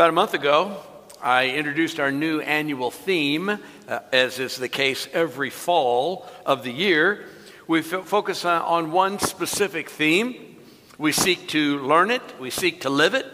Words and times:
About 0.00 0.08
a 0.08 0.12
month 0.12 0.32
ago, 0.32 0.78
I 1.22 1.50
introduced 1.50 2.00
our 2.00 2.10
new 2.10 2.40
annual 2.40 2.90
theme, 2.90 3.50
uh, 3.50 3.98
as 4.14 4.38
is 4.38 4.56
the 4.56 4.66
case 4.66 5.06
every 5.12 5.50
fall 5.50 6.26
of 6.46 6.64
the 6.64 6.72
year. 6.72 7.26
We 7.66 7.80
f- 7.80 8.06
focus 8.06 8.46
on, 8.46 8.62
on 8.62 8.92
one 8.92 9.18
specific 9.18 9.90
theme. 9.90 10.56
We 10.96 11.12
seek 11.12 11.48
to 11.48 11.80
learn 11.80 12.10
it, 12.10 12.22
we 12.40 12.48
seek 12.48 12.80
to 12.80 12.88
live 12.88 13.12
it. 13.12 13.26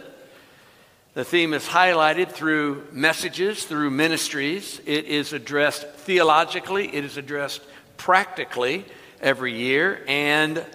The 1.14 1.24
theme 1.24 1.54
is 1.54 1.68
highlighted 1.68 2.32
through 2.32 2.88
messages, 2.90 3.64
through 3.64 3.90
ministries. 3.90 4.80
It 4.86 5.04
is 5.04 5.32
addressed 5.32 5.86
theologically, 5.88 6.92
it 6.92 7.04
is 7.04 7.16
addressed 7.16 7.62
practically 7.96 8.84
every 9.20 9.56
year. 9.56 10.04
And 10.08 10.66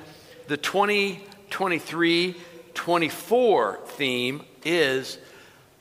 the 0.47 0.55
2023 0.55 2.37
24 2.75 3.79
theme 3.87 4.43
is 4.63 5.17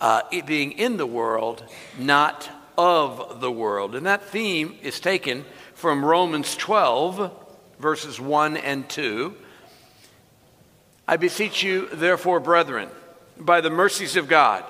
uh, 0.01 0.23
it 0.31 0.47
being 0.47 0.73
in 0.73 0.97
the 0.97 1.07
world, 1.07 1.63
not 1.99 2.49
of 2.79 3.41
the 3.41 3.51
world. 3.51 3.95
And 3.95 4.07
that 4.07 4.25
theme 4.25 4.77
is 4.83 5.01
taken 5.01 5.45
from 5.75 6.05
Romans 6.05 6.57
12, 6.57 7.31
verses 7.79 8.21
1 8.21 8.57
and 8.57 8.89
2. 8.89 9.35
I 11.07 11.17
beseech 11.17 11.63
you, 11.63 11.89
therefore, 11.93 12.41
brethren, 12.41 12.89
by 13.39 13.61
the 13.61 13.71
mercies 13.71 14.17
of 14.17 14.29
God, 14.29 14.65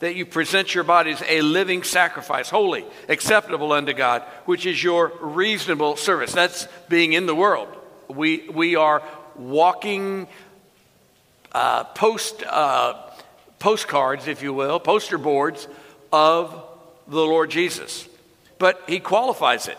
that 0.00 0.16
you 0.16 0.26
present 0.26 0.74
your 0.74 0.84
bodies 0.84 1.22
a 1.28 1.42
living 1.42 1.82
sacrifice, 1.82 2.50
holy, 2.50 2.84
acceptable 3.08 3.72
unto 3.72 3.92
God, 3.92 4.22
which 4.44 4.66
is 4.66 4.82
your 4.82 5.12
reasonable 5.20 5.96
service. 5.96 6.32
That's 6.32 6.66
being 6.88 7.12
in 7.12 7.26
the 7.26 7.34
world. 7.34 7.68
We, 8.08 8.48
we 8.48 8.76
are 8.76 9.02
walking 9.36 10.26
uh, 11.52 11.84
post 11.84 12.42
uh, 12.42 13.10
postcards, 13.58 14.26
if 14.26 14.42
you 14.42 14.52
will, 14.52 14.78
poster 14.80 15.18
boards 15.18 15.68
of 16.12 16.64
the 17.08 17.20
Lord 17.20 17.50
Jesus. 17.50 18.08
But 18.58 18.82
he 18.86 19.00
qualifies 19.00 19.68
it 19.68 19.78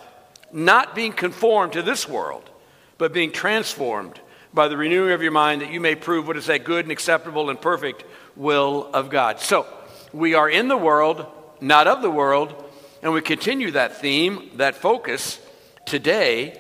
not 0.52 0.96
being 0.96 1.12
conformed 1.12 1.74
to 1.74 1.82
this 1.82 2.08
world, 2.08 2.50
but 2.98 3.14
being 3.14 3.32
transformed 3.32 4.20
by 4.54 4.70
the 4.70 4.78
renewing 4.78 5.12
of 5.12 5.22
your 5.22 5.32
mind 5.32 5.62
that 5.62 5.72
you 5.72 5.82
may 5.82 5.96
prove 5.96 6.28
what 6.28 6.38
is 6.38 6.46
that 6.46 6.64
good 6.64 6.86
and 6.86 6.92
acceptable 6.92 7.50
and 7.50 7.60
perfect 7.60 8.06
will 8.36 8.90
of 8.94 9.10
God. 9.10 9.40
So, 9.40 9.66
we 10.14 10.34
are 10.34 10.50
in 10.50 10.70
the 10.70 10.78
world, 10.78 11.26
not 11.60 11.88
of 11.88 12.02
the 12.02 12.10
world, 12.10 12.56
and 13.04 13.12
we 13.12 13.22
continue 13.22 13.72
that 13.72 13.98
theme, 13.98 14.52
that 14.56 14.76
focus 14.76 15.42
today 15.86 16.60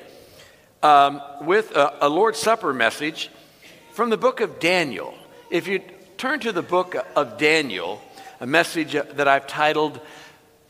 um, 0.83 1.21
with 1.41 1.71
a, 1.71 2.05
a 2.05 2.09
Lord's 2.09 2.37
Supper 2.37 2.73
message 2.73 3.29
from 3.93 4.09
the 4.09 4.17
book 4.17 4.41
of 4.41 4.59
Daniel. 4.59 5.17
If 5.49 5.67
you 5.67 5.81
turn 6.17 6.39
to 6.39 6.51
the 6.51 6.61
book 6.61 6.95
of 7.15 7.37
Daniel, 7.37 8.01
a 8.39 8.47
message 8.47 8.93
that 8.93 9.27
I've 9.27 9.47
titled 9.47 9.99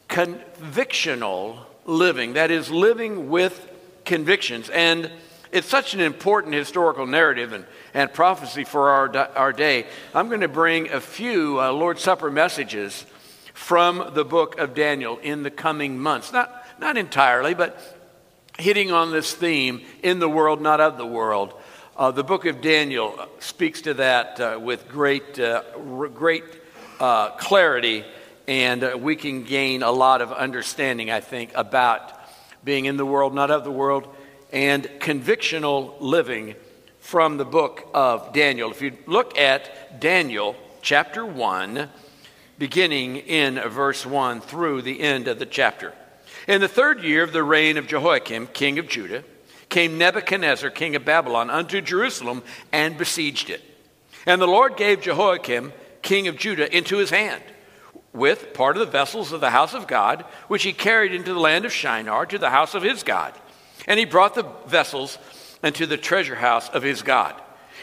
Convictional 0.09 1.57
Living. 1.85 2.33
That 2.33 2.49
is, 2.49 2.71
living 2.71 3.29
with 3.29 3.71
convictions. 4.05 4.69
And 4.69 5.11
it's 5.51 5.67
such 5.67 5.93
an 5.93 5.99
important 5.99 6.55
historical 6.55 7.05
narrative 7.05 7.53
and, 7.53 7.65
and 7.93 8.11
prophecy 8.11 8.63
for 8.63 8.89
our, 8.89 9.15
our 9.35 9.53
day. 9.53 9.85
I'm 10.15 10.29
going 10.29 10.41
to 10.41 10.47
bring 10.47 10.89
a 10.89 10.99
few 10.99 11.61
uh, 11.61 11.71
Lord's 11.71 12.01
Supper 12.01 12.31
messages 12.31 13.05
from 13.53 14.11
the 14.13 14.25
book 14.25 14.57
of 14.57 14.73
Daniel 14.73 15.17
in 15.19 15.43
the 15.43 15.51
coming 15.51 15.99
months. 15.99 16.33
Not, 16.33 16.51
not 16.79 16.97
entirely, 16.97 17.53
but 17.53 17.79
hitting 18.57 18.91
on 18.91 19.11
this 19.11 19.33
theme 19.33 19.81
in 20.01 20.17
the 20.19 20.29
world, 20.29 20.59
not 20.59 20.81
of 20.81 20.97
the 20.97 21.05
world. 21.05 21.53
Uh, 21.97 22.11
the 22.11 22.25
book 22.25 22.45
of 22.45 22.59
Daniel 22.59 23.17
speaks 23.39 23.83
to 23.83 23.93
that 23.93 24.37
uh, 24.41 24.59
with 24.61 24.89
great, 24.89 25.39
uh, 25.39 25.63
great 26.13 26.43
uh, 26.99 27.29
clarity, 27.37 28.03
and 28.49 28.83
uh, 28.83 28.97
we 28.99 29.15
can 29.15 29.43
gain 29.43 29.81
a 29.81 29.91
lot 29.91 30.21
of 30.21 30.33
understanding, 30.33 31.09
I 31.09 31.21
think, 31.21 31.51
about 31.55 32.11
being 32.65 32.83
in 32.83 32.97
the 32.97 33.05
world, 33.05 33.33
not 33.33 33.49
of 33.49 33.63
the 33.63 33.71
world, 33.71 34.13
and 34.51 34.83
convictional 34.99 35.95
living 36.01 36.55
from 36.99 37.37
the 37.37 37.45
book 37.45 37.87
of 37.93 38.33
Daniel. 38.33 38.71
If 38.71 38.81
you 38.81 38.91
look 39.05 39.37
at 39.37 40.01
Daniel 40.01 40.57
chapter 40.81 41.25
1, 41.25 41.87
beginning 42.59 43.15
in 43.15 43.55
verse 43.69 44.05
1 44.05 44.41
through 44.41 44.81
the 44.81 44.99
end 44.99 45.29
of 45.29 45.39
the 45.39 45.45
chapter. 45.45 45.93
In 46.45 46.59
the 46.59 46.67
third 46.67 47.03
year 47.03 47.23
of 47.23 47.31
the 47.31 47.41
reign 47.41 47.77
of 47.77 47.87
Jehoiakim, 47.87 48.47
king 48.47 48.79
of 48.79 48.89
Judah, 48.89 49.23
came 49.75 49.97
Nebuchadnezzar, 49.97 50.69
king 50.69 50.95
of 50.95 51.03
Babylon, 51.03 51.49
unto 51.49 51.81
Jerusalem 51.81 52.43
and 52.71 52.97
besieged 52.97 53.49
it. 53.49 53.61
And 54.25 54.41
the 54.41 54.47
Lord 54.47 54.77
gave 54.77 55.01
Jehoiakim, 55.01 55.73
king 56.01 56.29
of 56.29 56.37
Judah, 56.37 56.73
into 56.73 56.95
his 56.95 57.09
hand, 57.09 57.43
with 58.13 58.53
part 58.53 58.77
of 58.77 58.79
the 58.79 58.89
vessels 58.89 59.33
of 59.33 59.41
the 59.41 59.49
house 59.49 59.73
of 59.73 59.85
God, 59.85 60.23
which 60.47 60.63
he 60.63 60.71
carried 60.71 61.13
into 61.13 61.33
the 61.33 61.41
land 61.41 61.65
of 61.65 61.73
Shinar 61.73 62.25
to 62.27 62.37
the 62.37 62.51
house 62.51 62.73
of 62.73 62.83
his 62.83 63.03
God. 63.03 63.33
And 63.85 63.99
he 63.99 64.05
brought 64.05 64.33
the 64.33 64.47
vessels 64.65 65.17
unto 65.61 65.85
the 65.85 65.97
treasure 65.97 66.35
house 66.35 66.69
of 66.69 66.81
his 66.81 67.01
God. 67.01 67.35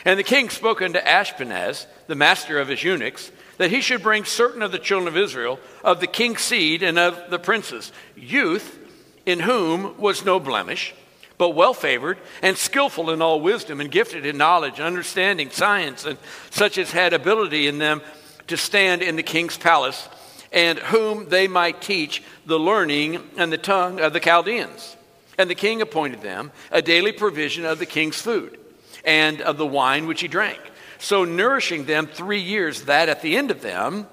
And 0.06 0.18
the 0.18 0.24
king 0.24 0.48
spoke 0.48 0.80
unto 0.80 0.98
Ashpenaz, 0.98 1.84
the 2.06 2.14
master 2.14 2.58
of 2.58 2.68
his 2.68 2.82
eunuchs, 2.82 3.30
that 3.58 3.70
he 3.70 3.82
should 3.82 4.02
bring 4.02 4.24
certain 4.24 4.62
of 4.62 4.72
the 4.72 4.78
children 4.78 5.08
of 5.08 5.18
Israel, 5.18 5.60
of 5.84 6.00
the 6.00 6.06
king's 6.06 6.40
seed 6.40 6.82
and 6.82 6.98
of 6.98 7.28
the 7.28 7.38
princes, 7.38 7.92
youth 8.16 8.78
in 9.26 9.40
whom 9.40 9.98
was 9.98 10.24
no 10.24 10.40
blemish 10.40 10.94
but 11.38 11.50
well 11.50 11.74
favored 11.74 12.18
and 12.42 12.56
skillful 12.56 13.10
in 13.10 13.22
all 13.22 13.40
wisdom 13.40 13.80
and 13.80 13.90
gifted 13.90 14.26
in 14.26 14.36
knowledge, 14.36 14.78
and 14.78 14.86
understanding, 14.86 15.50
science, 15.50 16.04
and 16.04 16.18
such 16.50 16.78
as 16.78 16.90
had 16.92 17.12
ability 17.12 17.66
in 17.66 17.78
them 17.78 18.00
to 18.46 18.56
stand 18.56 19.02
in 19.02 19.16
the 19.16 19.22
king's 19.22 19.56
palace, 19.56 20.08
and 20.52 20.78
whom 20.78 21.28
they 21.28 21.48
might 21.48 21.80
teach 21.80 22.22
the 22.44 22.58
learning 22.58 23.22
and 23.36 23.52
the 23.52 23.58
tongue 23.58 24.00
of 24.00 24.12
the 24.12 24.20
Chaldeans. 24.20 24.96
And 25.38 25.48
the 25.48 25.54
king 25.54 25.80
appointed 25.80 26.20
them 26.20 26.52
a 26.70 26.82
daily 26.82 27.12
provision 27.12 27.64
of 27.64 27.78
the 27.78 27.86
king's 27.86 28.20
food 28.20 28.58
and 29.04 29.40
of 29.40 29.56
the 29.56 29.66
wine 29.66 30.06
which 30.06 30.20
he 30.20 30.28
drank, 30.28 30.60
so 30.98 31.24
nourishing 31.24 31.86
them 31.86 32.06
three 32.06 32.40
years, 32.40 32.82
that 32.82 33.08
at 33.08 33.22
the 33.22 33.36
end 33.36 33.50
of 33.50 33.62
them 33.62 34.06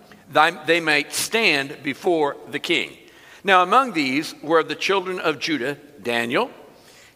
they 0.66 0.80
might 0.80 1.12
stand 1.12 1.78
before 1.84 2.38
the 2.50 2.60
king. 2.60 2.96
Now, 3.44 3.64
among 3.64 3.94
these 3.94 4.34
were 4.42 4.64
the 4.64 4.76
children 4.76 5.20
of 5.20 5.40
Judah 5.40 5.76
Daniel, 6.02 6.52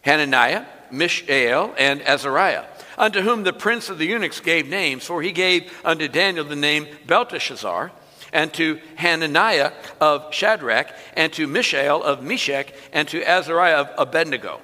Hananiah, 0.04 0.66
Mishael, 0.90 1.74
and 1.78 2.02
Azariah, 2.02 2.64
unto 2.98 3.20
whom 3.22 3.42
the 3.42 3.52
prince 3.52 3.88
of 3.88 3.98
the 3.98 4.06
eunuchs 4.06 4.40
gave 4.40 4.68
names, 4.68 5.04
for 5.04 5.22
he 5.22 5.32
gave 5.32 5.72
unto 5.84 6.08
Daniel 6.08 6.44
the 6.44 6.56
name 6.56 6.86
Belteshazzar, 7.06 7.90
and 8.32 8.52
to 8.52 8.80
Hananiah 8.96 9.72
of 10.00 10.32
Shadrach, 10.34 10.88
and 11.16 11.32
to 11.32 11.46
Mishael 11.46 12.02
of 12.02 12.22
Meshach, 12.22 12.72
and 12.92 13.08
to 13.08 13.22
Azariah 13.22 13.76
of 13.76 13.90
Abednego. 13.96 14.60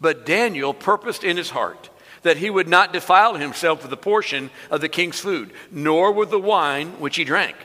But 0.00 0.24
Daniel 0.24 0.72
purposed 0.72 1.24
in 1.24 1.36
his 1.36 1.50
heart 1.50 1.90
that 2.22 2.36
he 2.36 2.48
would 2.50 2.68
not 2.68 2.92
defile 2.92 3.34
himself 3.34 3.82
with 3.82 3.90
the 3.90 3.96
portion 3.96 4.50
of 4.70 4.80
the 4.80 4.88
king's 4.88 5.18
food, 5.18 5.52
nor 5.70 6.12
with 6.12 6.30
the 6.30 6.38
wine 6.38 6.88
which 7.00 7.16
he 7.16 7.24
drank. 7.24 7.56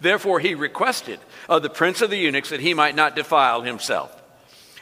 Therefore 0.00 0.40
he 0.40 0.54
requested 0.54 1.20
of 1.48 1.62
the 1.62 1.70
prince 1.70 2.02
of 2.02 2.10
the 2.10 2.18
eunuchs 2.18 2.50
that 2.50 2.60
he 2.60 2.74
might 2.74 2.94
not 2.94 3.16
defile 3.16 3.62
himself. 3.62 4.23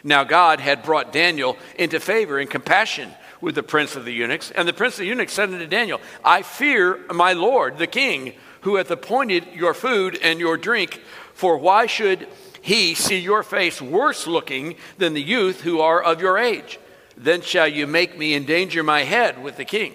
Now 0.05 0.25
God 0.25 0.61
had 0.61 0.83
brought 0.83 1.13
Daniel 1.13 1.57
into 1.77 2.01
favor 2.01 2.39
and 2.39 2.51
compassion 2.51 3.11
with 3.41 3.55
the 3.55 3.63
prince 3.63 3.97
of 3.97 4.05
the 4.05 4.13
eunuchs. 4.13 4.51
And 4.51 4.67
the 4.67 4.73
prince 4.73 4.95
of 4.95 5.01
the 5.01 5.07
eunuchs 5.07 5.33
said 5.33 5.51
unto 5.51 5.67
Daniel, 5.67 6.01
I 6.25 6.43
fear 6.43 7.01
my 7.13 7.33
lord, 7.35 7.79
the 7.79 7.87
king, 7.87 8.35
who 8.63 8.77
hath 8.77 8.91
appointed 8.91 9.47
your 9.55 9.75
food 9.75 10.19
and 10.23 10.39
your 10.39 10.57
drink, 10.57 11.01
for 11.35 11.59
why 11.59 11.87
should 11.87 12.29
he 12.63 12.95
see 12.95 13.19
your 13.19 13.43
face 13.43 13.83
worse 13.83 14.27
looking 14.27 14.77
than 14.99 15.15
the 15.15 15.23
youth 15.23 15.61
who 15.63 15.81
are 15.81 16.01
of 16.01 16.21
your 16.21 16.39
age? 16.39 16.79
Then 17.17 17.43
shall 17.43 17.69
you 17.69 17.87
make 17.87 18.17
me 18.17 18.34
endanger 18.34 18.83
my 18.83 19.03
head 19.03 19.43
with 19.43 19.57
the 19.57 19.65
king. 19.65 19.95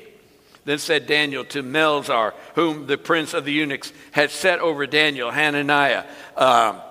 Then 0.65 0.77
said 0.77 1.07
Daniel 1.07 1.45
to 1.45 1.63
Melzar, 1.63 2.33
whom 2.55 2.87
the 2.87 2.97
prince 2.97 3.33
of 3.33 3.45
the 3.45 3.53
eunuchs 3.53 3.93
had 4.11 4.31
set 4.31 4.59
over 4.59 4.85
Daniel, 4.85 5.31
Hananiah, 5.31 6.03
uh, 6.35 6.81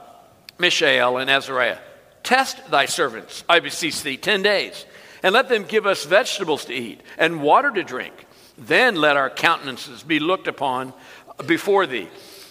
Mishael, 0.59 1.19
and 1.19 1.29
Azariah. 1.29 1.79
Test 2.27 2.73
thy 2.73 2.87
servants, 2.87 3.45
I 3.49 3.61
beseech 3.61 4.03
thee, 4.03 4.17
ten 4.17 4.43
days, 4.43 4.85
and 5.23 5.33
let 5.33 5.49
them 5.49 5.63
give 5.63 5.87
us 5.87 6.05
vegetables 6.05 6.65
to 6.65 6.75
eat 6.75 7.01
and 7.19 7.41
water 7.41 7.71
to 7.71 7.85
drink. 7.85 8.27
Then 8.59 8.97
let 8.97 9.17
our 9.17 9.31
countenances 9.31 10.03
be 10.03 10.19
looked 10.19 10.49
upon 10.49 10.93
before 11.47 11.87
thee, 11.87 12.09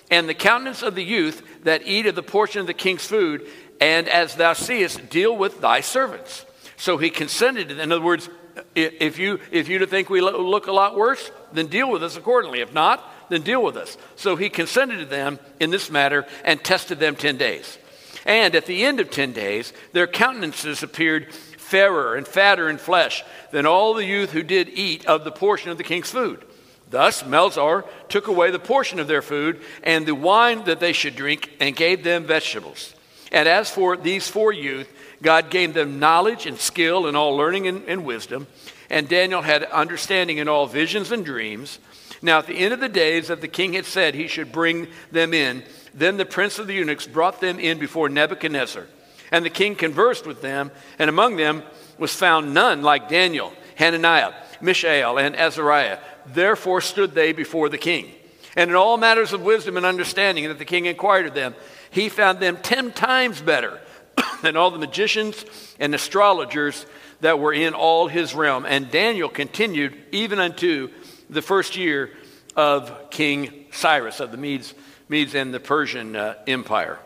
and 0.10 0.30
the 0.30 0.33
countenance 0.33 0.81
of 0.81 0.95
the 0.95 1.04
youth 1.04 1.44
that 1.66 1.86
eat 1.86 2.06
of 2.06 2.16
the 2.16 2.24
portion 2.24 2.62
of 2.62 2.68
the 2.68 2.74
king's 2.74 3.06
food, 3.06 3.45
and 3.81 4.07
as 4.07 4.36
thou 4.36 4.54
seest, 4.54 5.10
deal 5.10 5.36
with 5.36 5.60
thy 5.60 5.81
servants. 5.81 6.45
So 6.77 6.98
he 6.98 7.10
consented. 7.10 7.69
In 7.69 7.92
other 7.92 8.01
words, 8.01 8.30
if 8.75 9.19
you 9.19 9.42
if 9.51 9.68
you 9.68 9.86
think 9.88 10.10
we 10.10 10.22
look 10.22 10.68
a 10.68 10.72
lot 10.72 10.95
worse, 10.95 11.31
then 11.51 11.68
deal 11.68 11.92
with 11.92 12.01
us 12.01 12.16
accordingly. 12.16 12.62
If 12.62 12.74
not, 12.74 13.04
then 13.27 13.42
deal 13.42 13.62
with 13.62 13.75
us. 13.75 13.98
So 14.16 14.38
he 14.38 14.48
consented 14.48 15.00
to 15.00 15.06
them 15.06 15.38
in 15.60 15.69
this 15.69 15.92
matter 15.92 16.25
and 16.45 16.63
tested 16.63 16.98
them 16.98 17.18
ten 17.18 17.36
days. 17.36 17.77
And 18.25 18.56
at 18.56 18.66
the 18.66 18.83
end 18.83 19.00
of 19.00 19.12
10 19.12 19.33
days, 19.33 19.72
their 19.94 20.07
countenances 20.07 20.81
appeared 20.81 21.31
fairer 21.33 22.16
and 22.16 22.27
fatter 22.27 22.69
in 22.69 22.77
flesh 22.77 23.24
than 23.51 23.66
all 23.66 23.94
the 23.94 24.06
youth 24.06 24.31
who 24.31 24.44
did 24.44 24.69
eat 24.69 25.06
of 25.06 25.24
the 25.24 25.31
portion 25.31 25.72
of 25.72 25.77
the 25.77 25.83
king's 25.83 26.10
food. 26.10 26.44
Thus, 26.89 27.24
Melzar 27.24 27.88
took 28.10 28.27
away 28.27 28.51
the 28.51 28.60
portion 28.60 29.00
of 29.00 29.07
their 29.07 29.22
food 29.22 29.62
and 29.83 30.06
the 30.06 30.16
wine 30.16 30.63
that 30.66 30.80
they 30.80 30.94
should 30.94 31.16
drink 31.16 31.51
and 31.60 31.75
gave 31.75 32.04
them 32.04 32.25
vegetables. 32.25 32.94
And 33.31 33.50
as 33.50 33.69
for 33.69 33.98
these 33.98 34.27
four 34.27 34.54
youth, 34.54 34.88
God 35.22 35.50
gave 35.50 35.74
them 35.74 36.00
knowledge 36.00 36.45
and 36.45 36.60
skill 36.60 37.07
and 37.07 37.18
all 37.18 37.36
learning 37.36 37.68
and, 37.68 37.83
and 37.88 38.06
wisdom. 38.06 38.48
And 38.89 39.10
Daniel 39.10 39.42
had 39.42 39.63
understanding 39.63 40.38
in 40.38 40.48
all 40.48 40.68
visions 40.68 41.12
and 41.12 41.25
dreams. 41.25 41.80
Now, 42.22 42.38
at 42.39 42.48
the 42.48 42.57
end 42.57 42.74
of 42.74 42.80
the 42.80 42.89
days 42.89 43.27
that 43.27 43.42
the 43.42 43.48
king 43.48 43.74
had 43.74 43.86
said 43.86 44.13
he 44.13 44.27
should 44.27 44.51
bring 44.51 44.88
them 45.12 45.33
in, 45.33 45.63
then 45.96 46.18
the 46.18 46.26
prince 46.26 46.60
of 46.60 46.68
the 46.68 46.74
eunuchs 46.74 47.08
brought 47.08 47.40
them 47.40 47.60
in 47.60 47.80
before 47.80 48.10
Nebuchadnezzar. 48.10 48.86
And 49.32 49.44
the 49.44 49.50
king 49.50 49.76
conversed 49.76 50.28
with 50.28 50.42
them, 50.42 50.70
and 51.00 51.10
among 51.10 51.38
them 51.38 51.64
was 51.98 52.14
found 52.14 52.54
none 52.54 52.84
like 52.84 53.10
Daniel, 53.10 53.54
Hananiah, 53.76 54.34
Mishael, 54.62 55.18
and 55.18 55.36
Azariah. 55.36 56.00
Therefore 56.28 56.82
stood 56.82 57.14
they 57.14 57.32
before 57.32 57.70
the 57.70 57.78
king. 57.78 58.12
And 58.56 58.70
in 58.70 58.76
all 58.76 58.98
matters 58.98 59.34
of 59.34 59.42
wisdom 59.42 59.78
and 59.78 59.86
understanding 59.86 60.48
that 60.48 60.60
the 60.60 60.66
king 60.66 60.86
inquired 60.86 61.26
of 61.26 61.34
them, 61.34 61.56
he 61.90 62.10
found 62.10 62.40
them 62.40 62.58
ten 62.58 62.92
times 62.92 63.42
better 63.42 63.80
than 64.42 64.56
all 64.56 64.72
the 64.72 64.80
magicians 64.80 65.46
and 65.80 65.96
astrologers 65.96 66.86
that 67.22 67.40
were 67.40 67.54
in 67.54 67.74
all 67.74 68.08
his 68.08 68.36
realm. 68.36 68.66
And 68.66 68.92
Daniel 68.92 69.30
continued 69.30 69.96
even 70.12 70.40
unto 70.40 70.90
the 71.30 71.42
first 71.42 71.76
year 71.76 72.12
of 72.56 73.10
King 73.10 73.66
Cyrus 73.72 74.20
of 74.20 74.32
the 74.32 74.38
Medes, 74.38 74.74
Medes 75.07 75.36
and 75.36 75.54
the 75.54 75.60
Persian 75.60 76.16
uh, 76.16 76.36
Empire. 76.48 77.00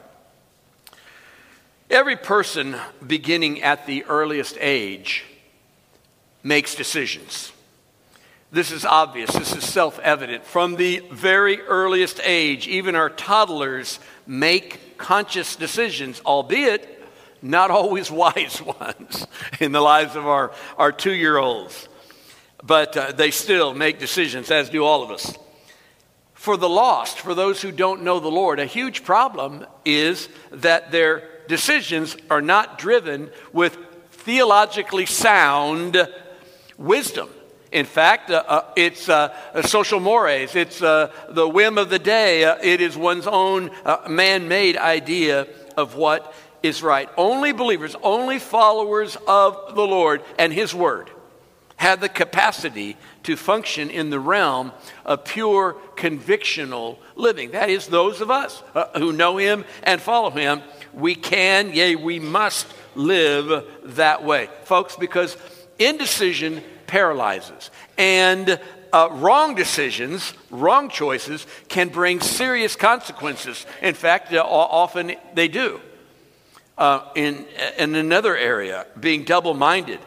Every 1.90 2.16
person 2.16 2.75
beginning 3.06 3.62
at 3.62 3.86
the 3.86 4.06
earliest 4.06 4.57
age 4.60 5.25
makes 6.44 6.75
decisions. 6.75 7.51
This 8.51 8.72
is 8.72 8.86
obvious, 8.86 9.31
this 9.31 9.56
is 9.56 9.63
self 9.63 10.00
evident. 10.00 10.46
From 10.46 10.75
the 10.75 11.04
very 11.12 11.62
earliest 11.62 12.19
age, 12.24 12.68
even 12.68 12.96
our 12.96 13.10
toddlers 13.10 14.00
make 14.25 14.98
conscious 14.98 15.56
decisions, 15.56 16.22
albeit 16.25 17.04
not 17.42 17.72
always 17.72 18.10
wise 18.24 18.62
ones 18.62 19.28
in 19.60 19.72
the 19.72 19.81
lives 19.81 20.16
of 20.16 20.25
our, 20.25 20.52
our 20.78 20.92
two 20.92 21.13
year 21.13 21.38
olds. 21.38 21.88
But 22.63 22.98
uh, 22.98 23.12
they 23.13 23.31
still 23.31 23.74
make 23.74 24.00
decisions, 24.00 24.52
as 24.52 24.69
do 24.69 24.84
all 24.84 25.04
of 25.04 25.12
us. 25.12 25.38
For 26.40 26.56
the 26.56 26.70
lost, 26.70 27.20
for 27.20 27.36
those 27.36 27.62
who 27.62 27.70
don't 27.70 28.04
know 28.04 28.22
the 28.22 28.32
Lord, 28.32 28.62
a 28.62 28.66
huge 28.66 29.04
problem 29.04 29.66
is 29.84 30.30
that 30.52 30.90
their 30.90 31.28
decisions 31.50 32.16
are 32.30 32.42
not 32.42 32.78
driven 32.78 33.30
with 33.52 33.78
theologically 34.12 35.06
sound 35.06 35.98
wisdom. 36.78 37.28
In 37.74 37.86
fact, 37.86 38.32
uh, 38.32 38.42
uh, 38.48 38.62
it's 38.78 39.10
uh, 39.10 39.34
social 39.64 40.00
mores, 40.00 40.56
it's 40.56 40.82
uh, 40.82 41.12
the 41.28 41.46
whim 41.46 41.78
of 41.78 41.90
the 41.90 42.00
day, 42.00 42.46
uh, 42.46 42.56
it 42.64 42.80
is 42.80 42.96
one's 42.96 43.28
own 43.28 43.70
uh, 43.84 44.08
man 44.08 44.48
made 44.48 44.78
idea 44.78 45.46
of 45.76 45.96
what 45.96 46.34
is 46.64 46.82
right. 46.82 47.10
Only 47.18 47.52
believers, 47.52 47.98
only 48.02 48.40
followers 48.40 49.18
of 49.28 49.76
the 49.76 49.86
Lord 49.86 50.22
and 50.38 50.54
His 50.54 50.74
Word 50.74 51.10
have 51.76 52.00
the 52.00 52.08
capacity 52.10 52.96
to 53.24 53.36
function 53.36 53.89
in 53.89 54.10
the 54.10 54.19
realm 54.19 54.71
of 55.06 55.25
pure 55.25 55.77
convictional 55.95 56.98
living. 57.16 57.51
That 57.51 57.69
is, 57.69 57.88
those 57.88 58.21
of 58.21 58.31
us 58.31 58.63
uh, 58.74 59.00
who 59.00 59.13
know 59.13 59.38
Him 59.38 59.66
and 59.83 60.01
follow 60.01 60.30
Him, 60.30 60.62
we 60.94 61.16
can, 61.16 61.74
yea, 61.74 61.95
we 61.95 62.19
must 62.19 62.68
live 62.95 63.66
that 63.83 64.24
way. 64.24 64.50
Folks, 64.63 64.95
because 64.95 65.38
indecision 65.77 66.63
paralyzes. 66.88 67.71
And 67.98 68.60
uh, 68.92 69.10
wrong 69.12 69.56
decisions, 69.56 70.33
wrong 70.50 70.89
choices, 70.89 71.45
can 71.68 71.89
bring 71.89 72.19
serious 72.19 72.75
consequences. 72.75 73.66
In 73.81 73.94
fact, 73.94 74.33
uh, 74.33 74.44
often 74.44 75.13
they 75.33 75.48
do. 75.48 75.80
Uh, 76.77 77.01
in, 77.13 77.45
in 77.77 77.94
another 77.95 78.36
area, 78.36 78.88
being 79.00 79.25
double 79.25 79.54
minded, 79.54 80.00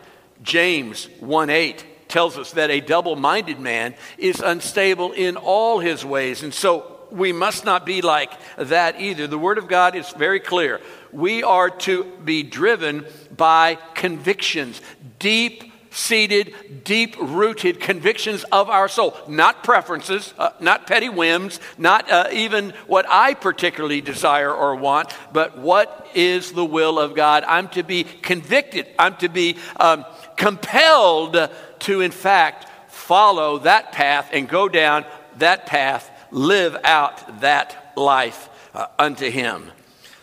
James 0.43 1.09
1 1.21 1.51
8 1.51 1.85
tells 2.13 2.37
us 2.37 2.53
that 2.53 2.71
a 2.71 2.81
double 2.81 3.17
minded 3.17 3.59
man 3.59 3.95
is 4.19 4.41
unstable 4.41 5.13
in 5.13 5.37
all 5.37 5.81
his 5.81 6.05
ways. 6.05 6.43
And 6.43 6.53
so 6.53 7.01
we 7.11 7.33
must 7.33 7.65
not 7.65 7.87
be 7.87 8.03
like 8.03 8.31
that 8.59 9.01
either. 9.01 9.27
The 9.27 9.39
Word 9.39 9.57
of 9.57 9.67
God 9.67 9.97
is 9.97 10.11
very 10.11 10.39
clear. 10.39 10.81
We 11.11 11.43
are 11.43 11.71
to 11.71 12.05
be 12.25 12.43
driven 12.43 13.07
by 13.35 13.79
convictions, 13.95 14.81
deep 15.19 15.73
seated, 15.93 16.85
deep 16.85 17.17
rooted 17.19 17.81
convictions 17.81 18.45
of 18.45 18.71
our 18.71 18.89
soul, 18.89 19.17
not 19.29 19.63
preferences, 19.63 20.33
uh, 20.39 20.51
not 20.59 20.87
petty 20.87 21.09
whims, 21.09 21.61
not 21.77 22.11
uh, 22.11 22.29
even 22.33 22.71
what 22.87 23.07
I 23.09 23.35
particularly 23.35 24.01
desire 24.01 24.53
or 24.53 24.75
want, 24.77 25.15
but 25.33 25.59
what 25.59 26.09
is 26.15 26.53
the 26.53 26.65
will 26.65 26.99
of 26.99 27.15
God. 27.15 27.45
I'm 27.47 27.69
to 27.71 27.83
be 27.83 28.05
convicted, 28.05 28.87
I'm 28.99 29.17
to 29.17 29.29
be 29.29 29.59
um, 29.79 30.05
compelled 30.37 31.37
to, 31.83 32.01
in 32.01 32.11
fact, 32.11 32.67
follow 32.89 33.59
that 33.59 33.93
path 33.93 34.31
and 34.33 34.49
go 34.49 34.69
down 34.69 35.05
that 35.39 35.67
path, 35.67 36.11
live 36.31 36.77
out 36.85 37.41
that 37.41 37.93
life 37.97 38.49
uh, 38.75 38.87
unto 38.99 39.31
Him. 39.31 39.71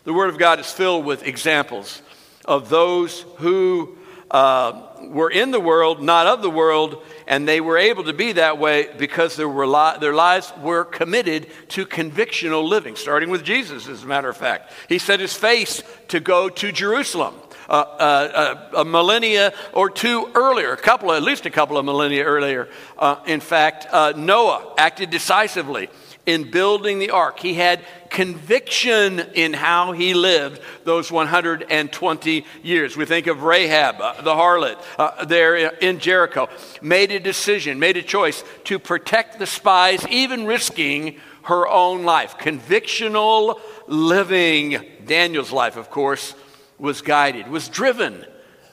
The 0.03 0.13
Word 0.13 0.29
of 0.29 0.37
God 0.37 0.59
is 0.59 0.71
filled 0.71 1.05
with 1.05 1.25
examples 1.25 2.01
of 2.45 2.69
those 2.69 3.21
who 3.37 3.97
uh, 4.31 4.81
were 5.01 5.29
in 5.29 5.51
the 5.51 5.59
world, 5.59 6.01
not 6.01 6.27
of 6.27 6.41
the 6.41 6.49
world, 6.49 7.03
and 7.27 7.47
they 7.47 7.61
were 7.61 7.77
able 7.77 8.03
to 8.03 8.13
be 8.13 8.33
that 8.33 8.57
way 8.57 8.89
because 8.97 9.35
their, 9.35 9.47
li- 9.47 9.97
their 9.99 10.13
lives 10.13 10.53
were 10.61 10.83
committed 10.83 11.47
to 11.69 11.85
convictional 11.85 12.67
living, 12.67 12.95
starting 12.95 13.29
with 13.29 13.43
Jesus, 13.43 13.87
as 13.87 14.03
a 14.03 14.07
matter 14.07 14.29
of 14.29 14.37
fact. 14.37 14.71
He 14.87 14.97
set 14.97 15.19
his 15.19 15.35
face 15.35 15.83
to 16.09 16.19
go 16.19 16.49
to 16.49 16.71
Jerusalem. 16.71 17.35
Uh, 17.69 17.71
uh, 17.71 18.69
a 18.77 18.85
millennia 18.85 19.53
or 19.73 19.91
two 19.91 20.31
earlier, 20.33 20.73
a 20.73 20.77
couple, 20.77 21.11
at 21.11 21.21
least 21.21 21.45
a 21.45 21.51
couple 21.51 21.77
of 21.77 21.85
millennia 21.85 22.23
earlier. 22.23 22.67
Uh, 22.97 23.17
in 23.27 23.39
fact, 23.39 23.85
uh, 23.91 24.11
Noah 24.17 24.73
acted 24.77 25.11
decisively 25.11 25.87
in 26.25 26.49
building 26.49 26.99
the 26.99 27.11
ark. 27.11 27.39
He 27.39 27.53
had 27.53 27.81
conviction 28.09 29.19
in 29.33 29.53
how 29.53 29.91
he 29.91 30.13
lived 30.13 30.61
those 30.83 31.11
120 31.11 32.45
years. 32.63 32.97
We 32.97 33.05
think 33.05 33.27
of 33.27 33.43
Rahab, 33.43 33.95
uh, 33.99 34.21
the 34.21 34.33
harlot, 34.33 34.81
uh, 34.97 35.25
there 35.25 35.55
in 35.55 35.99
Jericho, 35.99 36.49
made 36.81 37.11
a 37.11 37.19
decision, 37.19 37.79
made 37.79 37.97
a 37.97 38.03
choice 38.03 38.43
to 38.65 38.79
protect 38.79 39.39
the 39.39 39.47
spies, 39.47 40.05
even 40.07 40.45
risking 40.45 41.17
her 41.43 41.67
own 41.67 42.03
life. 42.03 42.37
Convictional 42.37 43.59
living. 43.87 44.85
Daniel's 45.05 45.51
life, 45.51 45.77
of 45.77 45.89
course, 45.89 46.35
was 46.79 47.01
guided, 47.01 47.47
was 47.47 47.67
driven 47.67 48.25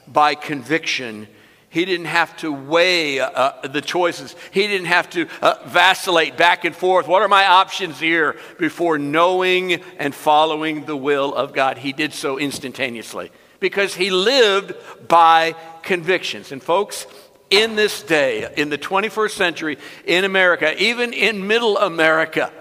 by 0.07 0.35
conviction 0.35 1.27
he 1.69 1.85
didn't 1.85 2.05
have 2.05 2.35
to 2.37 2.51
weigh 2.51 3.19
uh, 3.19 3.67
the 3.67 3.81
choices. 3.81 4.35
He 4.51 4.67
didn't 4.67 4.87
have 4.87 5.09
to 5.11 5.27
uh, 5.41 5.55
vacillate 5.65 6.37
back 6.37 6.63
and 6.65 6.75
forth. 6.75 7.07
What 7.07 7.21
are 7.21 7.27
my 7.27 7.45
options 7.45 7.99
here 7.99 8.37
before 8.57 8.97
knowing 8.97 9.73
and 9.99 10.15
following 10.15 10.85
the 10.85 10.95
will 10.95 11.35
of 11.35 11.53
God? 11.53 11.77
He 11.77 11.91
did 11.91 12.13
so 12.13 12.39
instantaneously 12.39 13.31
because 13.59 13.93
he 13.93 14.09
lived 14.09 14.75
by 15.07 15.55
convictions. 15.83 16.53
And, 16.53 16.63
folks, 16.63 17.05
in 17.49 17.75
this 17.75 18.01
day, 18.01 18.51
in 18.55 18.69
the 18.69 18.77
21st 18.77 19.31
century, 19.31 19.77
in 20.05 20.23
America, 20.23 20.81
even 20.81 21.11
in 21.11 21.47
middle 21.47 21.77
America, 21.77 22.51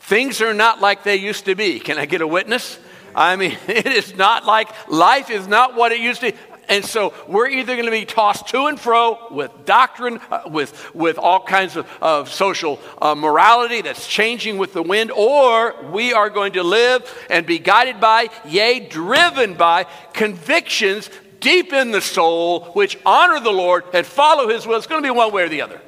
things 0.00 0.42
are 0.42 0.54
not 0.54 0.80
like 0.80 1.04
they 1.04 1.16
used 1.16 1.44
to 1.44 1.54
be. 1.54 1.78
Can 1.78 1.98
I 1.98 2.06
get 2.06 2.20
a 2.20 2.26
witness? 2.26 2.80
I 3.14 3.36
mean, 3.36 3.56
it 3.66 3.86
is 3.86 4.16
not 4.16 4.44
like 4.44 4.68
life 4.88 5.30
is 5.30 5.46
not 5.46 5.74
what 5.74 5.92
it 5.92 6.00
used 6.00 6.20
to 6.20 6.32
be. 6.32 6.38
And 6.70 6.84
so 6.84 7.12
we're 7.26 7.48
either 7.48 7.74
going 7.74 7.86
to 7.86 7.90
be 7.90 8.04
tossed 8.04 8.46
to 8.48 8.66
and 8.66 8.78
fro 8.78 9.18
with 9.32 9.50
doctrine, 9.64 10.20
uh, 10.30 10.42
with, 10.46 10.94
with 10.94 11.18
all 11.18 11.42
kinds 11.42 11.74
of, 11.74 11.84
of 12.00 12.30
social 12.30 12.78
uh, 13.02 13.16
morality 13.16 13.82
that's 13.82 14.06
changing 14.06 14.56
with 14.56 14.72
the 14.72 14.82
wind, 14.82 15.10
or 15.10 15.74
we 15.90 16.12
are 16.12 16.30
going 16.30 16.52
to 16.52 16.62
live 16.62 17.12
and 17.28 17.44
be 17.44 17.58
guided 17.58 18.00
by, 18.00 18.28
yea, 18.46 18.78
driven 18.78 19.54
by 19.54 19.86
convictions 20.12 21.10
deep 21.40 21.72
in 21.72 21.90
the 21.90 22.00
soul 22.00 22.66
which 22.74 22.96
honor 23.04 23.40
the 23.40 23.50
Lord 23.50 23.84
and 23.92 24.06
follow 24.06 24.48
his 24.48 24.64
will. 24.64 24.76
It's 24.76 24.86
going 24.86 25.02
to 25.02 25.06
be 25.06 25.10
one 25.10 25.32
way 25.32 25.42
or 25.42 25.48
the 25.48 25.62
other. 25.62 25.80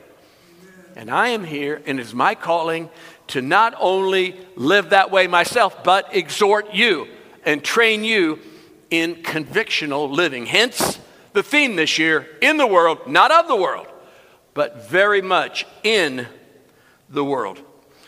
And 0.97 1.11
I 1.11 1.29
am 1.29 1.45
here, 1.45 1.81
and 1.87 2.01
it's 2.01 2.13
my 2.13 2.35
calling 2.35 2.91
to 3.29 3.43
not 3.43 3.75
only 3.79 4.37
live 4.57 4.91
that 4.91 5.11
way 5.11 5.27
myself, 5.27 5.83
but 5.85 6.15
exhort 6.15 6.75
you 6.75 7.07
and 7.45 7.63
train 7.63 8.05
you 8.05 8.39
in 8.91 9.17
convictional 9.17 10.11
living. 10.11 10.47
Hence, 10.47 10.99
the 11.33 11.43
theme 11.43 11.77
this 11.77 11.99
year 11.99 12.27
in 12.41 12.57
the 12.57 12.67
world, 12.67 13.07
not 13.07 13.31
of 13.31 13.49
the 13.49 13.57
world, 13.57 13.87
but 14.55 14.89
very 14.89 15.23
much 15.23 15.67
in 15.83 16.27
the 17.09 17.25
world. 17.25 17.61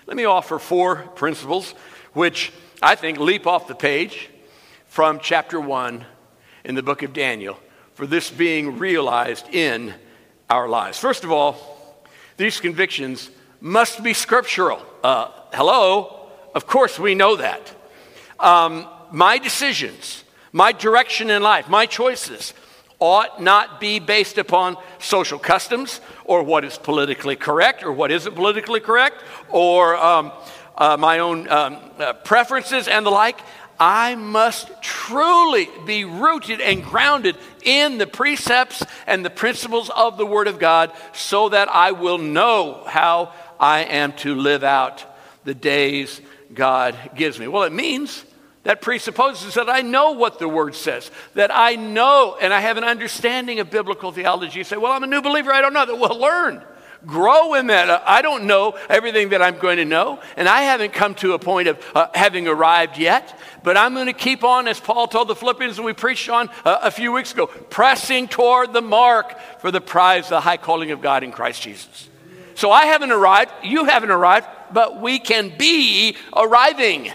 Let 0.07 0.17
me 0.17 0.25
offer 0.25 0.59
four 0.59 0.97
principles 0.97 1.73
which 2.13 2.53
I 2.83 2.95
think 2.95 3.19
leap 3.19 3.47
off 3.47 3.67
the 3.67 3.75
page 3.75 4.29
from 4.87 5.19
chapter 5.21 5.59
1 5.59 6.05
in 6.65 6.75
the 6.75 6.83
book 6.83 7.03
of 7.03 7.13
Daniel 7.13 7.59
for 7.95 8.07
this 8.07 8.31
being 8.31 8.79
realized 8.79 9.49
in 9.53 9.95
our 10.51 10.69
lives. 10.69 10.99
First 10.99 11.25
of 11.25 11.33
all, 11.33 11.57
these 12.37 12.61
convictions 12.61 13.31
must 13.65 14.03
be 14.03 14.13
scriptural. 14.13 14.83
Uh, 15.03 15.31
hello? 15.55 16.29
Of 16.55 16.67
course, 16.67 16.99
we 16.99 17.15
know 17.15 17.37
that. 17.37 17.75
Um, 18.39 18.87
my 19.11 19.39
decisions, 19.39 20.23
my 20.53 20.73
direction 20.73 21.31
in 21.31 21.43
life, 21.43 21.67
my 21.67 21.87
choices 21.87 22.53
ought 22.99 23.43
not 23.43 23.81
be 23.81 24.01
based 24.01 24.37
upon 24.37 24.77
social 24.99 25.39
customs 25.39 26.03
or 26.27 26.43
what 26.43 26.63
is 26.63 26.77
politically 26.77 27.37
correct 27.37 27.83
or 27.83 27.91
what 27.91 28.11
isn't 28.11 28.35
politically 28.35 28.81
correct 28.81 29.23
or 29.49 29.97
um, 29.97 30.31
uh, 30.77 30.99
my 30.99 31.21
own 31.21 31.49
um, 31.49 31.79
uh, 31.99 32.13
preferences 32.13 32.87
and 32.87 33.07
the 33.07 33.11
like. 33.11 33.41
I 33.81 34.15
must 34.15 34.71
truly 34.83 35.69
be 35.85 36.05
rooted 36.05 36.61
and 36.61 36.85
grounded 36.85 37.37
in 37.65 37.99
the 37.99 38.07
precepts 38.07 38.85
and 39.07 39.25
the 39.25 39.31
principles 39.31 39.91
of 39.91 40.17
the 40.17 40.27
Word 40.27 40.47
of 40.47 40.59
God 40.59 40.93
so 41.13 41.49
that 41.49 41.69
I 41.69 41.93
will 41.93 42.19
know 42.19 42.85
how 42.87 43.33
I 43.59 43.81
am 43.81 44.13
to 44.19 44.35
live 44.35 44.65
out 44.65 45.05
the 45.45 45.55
days 45.55 46.21
God 46.53 46.97
gives 47.15 47.39
me. 47.39 47.49
Well, 47.49 47.65
it 47.65 47.73
means 47.73 48.25
that 48.65 48.81
presupposes 48.81 49.55
that 49.55 49.69
I 49.69 49.83
know 49.83 50.13
what 50.13 50.39
the 50.39 50.49
word 50.49 50.75
says, 50.75 51.11
that 51.35 51.51
I 51.53 51.77
know 51.77 52.37
and 52.41 52.53
I 52.53 52.61
have 52.61 52.77
an 52.77 52.85
understanding 52.85 53.61
of 53.61 53.71
biblical 53.71 54.11
theology. 54.11 54.59
You 54.59 54.65
say, 54.65 54.77
Well, 54.77 54.93
I'm 54.93 55.05
a 55.05 55.07
new 55.07 55.23
believer, 55.23 55.53
I 55.53 55.61
don't 55.61 55.73
know 55.73 55.87
that. 55.87 55.97
Well, 55.97 56.19
learn. 56.19 56.65
Grow 57.07 57.53
in 57.53 57.67
that. 57.67 58.03
I 58.07 58.23
don't 58.23 58.45
know 58.45 58.79
everything 58.89 59.31
that 59.31 59.43
I'm 59.43 59.59
going 59.59 59.77
to 59.77 59.85
know, 59.85 60.21
and 60.39 60.49
I 60.49 60.63
haven't 60.63 60.95
come 60.95 61.15
to 61.17 61.35
a 61.35 61.39
point 61.39 61.69
of 61.69 61.79
uh, 61.95 62.07
having 62.15 62.49
arrived 62.49 62.97
yet, 62.97 63.39
but 63.63 63.77
I'm 63.77 63.93
going 63.93 64.07
to 64.07 64.15
keep 64.15 64.43
on, 64.43 64.67
as 64.67 64.81
Paul 64.81 65.07
told 65.07 65.29
the 65.29 65.35
Philippians 65.35 65.77
and 65.77 65.85
we 65.85 65.93
preached 65.93 66.31
on 66.31 66.49
uh, 66.65 66.79
a 66.83 66.91
few 66.91 67.13
weeks 67.13 67.33
ago, 67.33 67.47
pressing 67.47 68.27
toward 68.27 68.73
the 68.73 68.81
mark 68.81 69.39
for 69.61 69.71
the 69.71 69.83
prize, 69.83 70.31
the 70.31 70.41
high 70.41 70.57
calling 70.57 70.93
of 70.93 71.03
God 71.03 71.23
in 71.23 71.31
Christ 71.31 71.61
Jesus. 71.61 72.09
So 72.55 72.71
I 72.71 72.87
haven't 72.87 73.13
arrived, 73.13 73.53
you 73.63 73.85
haven't 73.85 74.11
arrived, 74.11 74.47
but 74.73 75.01
we 75.01 75.19
can 75.19 75.57
be 75.57 76.17
arriving 76.37 77.13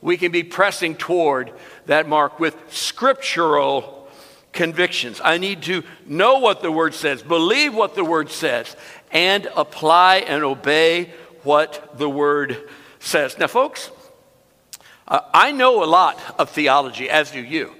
we 0.00 0.16
can 0.16 0.32
be 0.32 0.42
pressing 0.42 0.94
toward 0.94 1.52
that 1.86 2.08
mark 2.08 2.38
with 2.38 2.56
scriptural 2.68 4.08
convictions. 4.52 5.20
I 5.22 5.38
need 5.38 5.62
to 5.62 5.82
know 6.06 6.38
what 6.38 6.62
the 6.62 6.72
word 6.72 6.94
says, 6.94 7.22
believe 7.22 7.74
what 7.74 7.94
the 7.94 8.04
word 8.04 8.30
says, 8.30 8.76
and 9.10 9.46
apply 9.56 10.18
and 10.18 10.44
obey 10.44 11.12
what 11.42 11.98
the 11.98 12.08
word 12.08 12.56
says. 13.00 13.38
Now, 13.38 13.46
folks, 13.46 13.90
uh, 15.06 15.20
I 15.32 15.52
know 15.52 15.82
a 15.82 15.86
lot 15.86 16.20
of 16.38 16.50
theology, 16.50 17.08
as 17.10 17.30
do 17.30 17.40
you, 17.40 17.74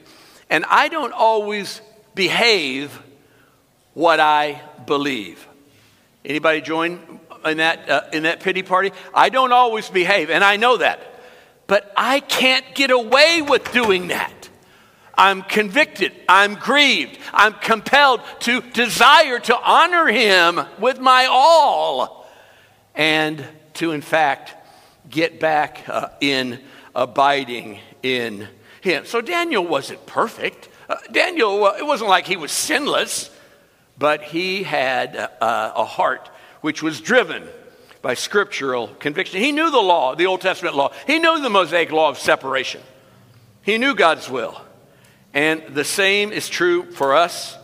and 0.50 0.64
I 0.68 0.88
don't 0.88 1.12
always 1.12 1.80
behave 2.14 3.00
what 3.94 4.18
I 4.18 4.62
believe. 4.86 5.46
Anybody 6.28 6.60
join 6.60 7.20
in 7.44 7.56
that, 7.56 7.88
uh, 7.88 8.02
in 8.12 8.24
that 8.24 8.40
pity 8.40 8.62
party? 8.62 8.92
I 9.14 9.30
don't 9.30 9.52
always 9.52 9.88
behave, 9.88 10.28
and 10.28 10.44
I 10.44 10.56
know 10.56 10.76
that. 10.76 11.00
But 11.66 11.90
I 11.96 12.20
can't 12.20 12.64
get 12.74 12.90
away 12.90 13.42
with 13.42 13.72
doing 13.72 14.08
that. 14.08 14.48
I'm 15.14 15.42
convicted. 15.42 16.12
I'm 16.28 16.54
grieved. 16.54 17.18
I'm 17.32 17.54
compelled 17.54 18.20
to 18.40 18.60
desire 18.60 19.40
to 19.40 19.58
honor 19.58 20.06
him 20.06 20.60
with 20.78 21.00
my 21.00 21.26
all 21.28 22.30
and 22.94 23.44
to, 23.74 23.92
in 23.92 24.00
fact, 24.00 24.54
get 25.10 25.40
back 25.40 25.88
uh, 25.88 26.10
in 26.20 26.60
abiding 26.94 27.80
in 28.02 28.46
him. 28.80 29.06
So 29.06 29.20
Daniel 29.20 29.66
wasn't 29.66 30.04
perfect. 30.06 30.68
Uh, 30.88 30.96
Daniel, 31.10 31.64
uh, 31.64 31.76
it 31.78 31.86
wasn't 31.86 32.10
like 32.10 32.26
he 32.26 32.36
was 32.36 32.52
sinless, 32.52 33.30
but 33.98 34.22
he 34.22 34.62
had 34.62 35.16
uh, 35.16 35.72
a 35.74 35.84
heart 35.84 36.30
which 36.60 36.82
was 36.82 37.00
driven 37.00 37.46
by 38.02 38.14
scriptural 38.14 38.88
conviction. 38.88 39.40
He 39.40 39.52
knew 39.52 39.70
the 39.70 39.78
law, 39.78 40.14
the 40.14 40.26
Old 40.26 40.40
Testament 40.40 40.76
law. 40.76 40.92
He 41.06 41.18
knew 41.18 41.40
the 41.40 41.50
Mosaic 41.50 41.90
law 41.90 42.08
of 42.08 42.18
separation. 42.18 42.80
He 43.62 43.78
knew 43.78 43.94
God's 43.94 44.30
will. 44.30 44.60
And 45.34 45.62
the 45.74 45.84
same 45.84 46.32
is 46.32 46.48
true 46.48 46.90
for 46.92 47.14
us 47.14 47.56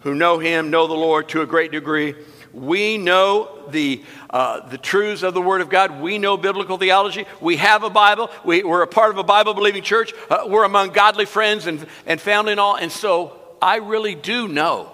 who 0.00 0.14
know 0.14 0.38
Him, 0.38 0.70
know 0.70 0.86
the 0.86 0.94
Lord 0.94 1.28
to 1.30 1.42
a 1.42 1.46
great 1.46 1.72
degree. 1.72 2.14
We 2.52 2.98
know 2.98 3.68
the, 3.70 4.02
uh, 4.30 4.68
the 4.68 4.78
truths 4.78 5.22
of 5.22 5.34
the 5.34 5.42
Word 5.42 5.60
of 5.60 5.68
God. 5.68 6.00
We 6.00 6.18
know 6.18 6.36
biblical 6.36 6.78
theology. 6.78 7.26
We 7.40 7.56
have 7.56 7.84
a 7.84 7.90
Bible. 7.90 8.30
We, 8.44 8.62
are 8.62 8.82
a 8.82 8.88
part 8.88 9.10
of 9.10 9.18
a 9.18 9.22
Bible 9.22 9.54
believing 9.54 9.82
church. 9.82 10.12
Uh, 10.28 10.44
we're 10.46 10.64
among 10.64 10.90
godly 10.90 11.26
friends 11.26 11.66
and, 11.66 11.86
and 12.06 12.20
family 12.20 12.52
and 12.52 12.60
all. 12.60 12.76
And 12.76 12.90
so 12.90 13.38
I 13.62 13.76
really 13.76 14.14
do 14.14 14.48
know 14.48 14.90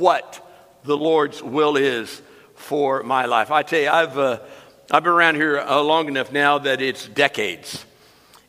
what 0.00 0.44
the 0.82 0.96
Lord's 0.96 1.42
will 1.42 1.76
is 1.76 2.22
for 2.54 3.02
my 3.02 3.26
life. 3.26 3.50
I 3.50 3.62
tell 3.62 3.80
you, 3.80 3.90
I've, 3.90 4.18
uh, 4.18 4.40
I've 4.90 5.04
been 5.04 5.12
around 5.12 5.36
here 5.36 5.60
uh, 5.60 5.80
long 5.82 6.08
enough 6.08 6.32
now 6.32 6.58
that 6.58 6.82
it's 6.82 7.06
decades. 7.06 7.84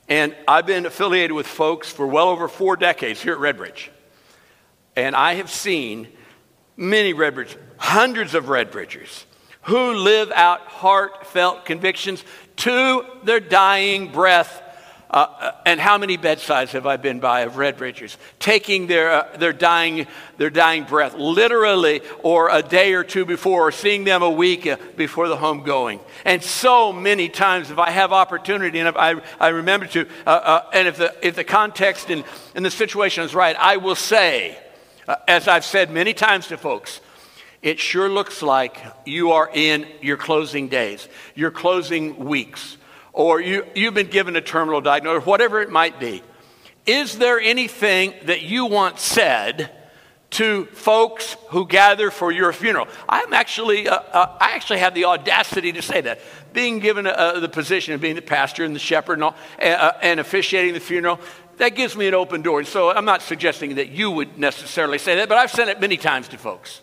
And 0.10 0.36
I've 0.48 0.65
been 0.65 0.86
affiliated 0.86 1.34
with 1.34 1.48
folks 1.48 1.91
for 1.91 2.08
well 2.08 2.29
over 2.29 2.48
four 2.48 2.75
decades 2.75 3.22
here 3.22 3.34
at 3.34 3.39
Redbridge. 3.39 3.89
And 4.96 5.15
I 5.15 5.36
have 5.36 5.50
seen 5.50 6.08
many 6.75 7.13
Redbridge, 7.13 7.55
hundreds 7.77 8.34
of 8.34 8.46
Redbridgers 8.46 9.25
who 9.63 9.93
live 9.93 10.31
out 10.31 10.62
heartfelt 10.62 11.65
convictions 11.65 12.24
to 12.58 13.05
their 13.24 13.39
dying 13.39 14.12
breath 14.12 14.62
uh, 15.12 15.27
uh, 15.41 15.51
and 15.65 15.77
how 15.77 15.98
many 15.98 16.15
bedsides 16.15 16.72
have 16.72 16.86
I 16.86 16.96
been 16.96 17.20
by 17.20 17.41
of 17.41 17.58
Red 17.58 17.77
Redbridgers 17.77 18.15
taking 18.39 18.88
their, 18.88 19.12
uh, 19.12 19.38
their, 19.38 19.51
dying, 19.51 20.08
their 20.38 20.50
dying 20.50 20.86
breath, 20.86 21.15
literally, 21.15 22.01
or 22.24 22.50
a 22.50 22.63
day 22.63 22.94
or 22.94 23.03
two 23.03 23.25
before, 23.25 23.68
or 23.68 23.72
seeing 23.74 24.06
them 24.06 24.24
a 24.24 24.30
week 24.30 24.65
uh, 24.65 24.77
before 24.96 25.27
the 25.27 25.36
home 25.36 25.63
going. 25.63 26.00
And 26.24 26.41
so 26.41 26.94
many 26.94 27.27
times, 27.27 27.72
if 27.72 27.77
I 27.77 27.89
have 27.89 28.13
opportunity 28.13 28.80
and 28.80 28.88
if 28.88 28.96
I, 28.96 29.22
I 29.38 29.50
remember 29.50 29.86
to, 29.88 30.08
uh, 30.25 30.30
uh, 30.30 30.70
and 30.74 30.88
if 30.88 30.96
the, 30.96 31.13
if 31.22 31.36
the 31.36 31.44
context 31.44 32.10
and, 32.10 32.24
and 32.56 32.63
the 32.63 32.72
situation 32.72 33.25
is 33.25 33.36
right, 33.36 33.58
I 33.60 33.77
will 33.77 33.96
say, 33.96 34.58
as 35.27 35.50
I've 35.50 35.65
said 35.65 35.91
many 35.91 36.13
times 36.13 36.48
to 36.48 36.58
folks, 36.58 37.01
it 37.62 37.80
sure 37.80 38.08
looks 38.08 38.41
like 38.41 38.82
you 39.06 39.34
are 39.34 39.50
in 39.53 39.88
your 40.01 40.15
closing 40.15 40.70
days, 40.70 41.10
your 41.36 41.51
closing 41.51 42.18
weeks 42.18 42.77
or 43.13 43.41
you, 43.41 43.65
you've 43.75 43.94
been 43.94 44.08
given 44.08 44.36
a 44.36 44.41
terminal 44.41 44.82
diagnosis, 44.82 45.25
whatever 45.25 45.62
it 45.62 45.70
might 45.70 46.00
be. 46.00 46.24
Is 46.86 47.18
there 47.18 47.39
anything 47.39 48.13
that 48.25 48.41
you 48.41 48.65
want 48.65 49.00
said 49.00 49.72
to 50.32 50.65
folks 50.68 51.36
who 51.50 51.68
gather 51.68 52.10
for 52.10 52.32
your 52.32 52.53
funeral? 52.53 52.88
I'm 53.08 53.34
actually, 53.34 53.88
uh, 53.88 53.96
uh, 53.96 54.38
I 54.39 54.51
actually 54.51 54.80
have 54.80 54.96
the 54.96 55.06
audacity 55.06 55.74
to 55.74 55.82
say 55.82 56.01
that. 56.01 56.22
Being 56.53 56.80
given 56.80 57.06
uh, 57.06 57.39
the 57.39 57.50
position 57.50 57.94
of 57.94 58.01
being 58.01 58.15
the 58.15 58.22
pastor 58.22 58.63
and 58.63 58.75
the 58.75 58.80
shepherd 58.80 59.13
and, 59.13 59.25
all, 59.25 59.36
uh, 59.62 59.91
and 60.01 60.20
officiating 60.20 60.74
the 60.74 60.80
funeral, 60.80 61.20
that 61.58 61.75
gives 61.75 61.96
me 61.96 62.08
an 62.08 62.13
open 62.13 62.41
door. 62.41 62.60
And 62.60 62.68
So 62.68 62.91
I'm 62.91 63.06
not 63.06 63.22
suggesting 63.22 63.75
that 63.75 63.89
you 63.89 64.10
would 64.10 64.38
necessarily 64.38 64.98
say 64.98 65.18
that, 65.18 65.30
but 65.30 65.38
I've 65.38 65.51
said 65.51 65.68
it 65.68 65.80
many 65.80 65.98
times 65.98 66.30
to 66.30 66.38
folks. 66.38 66.82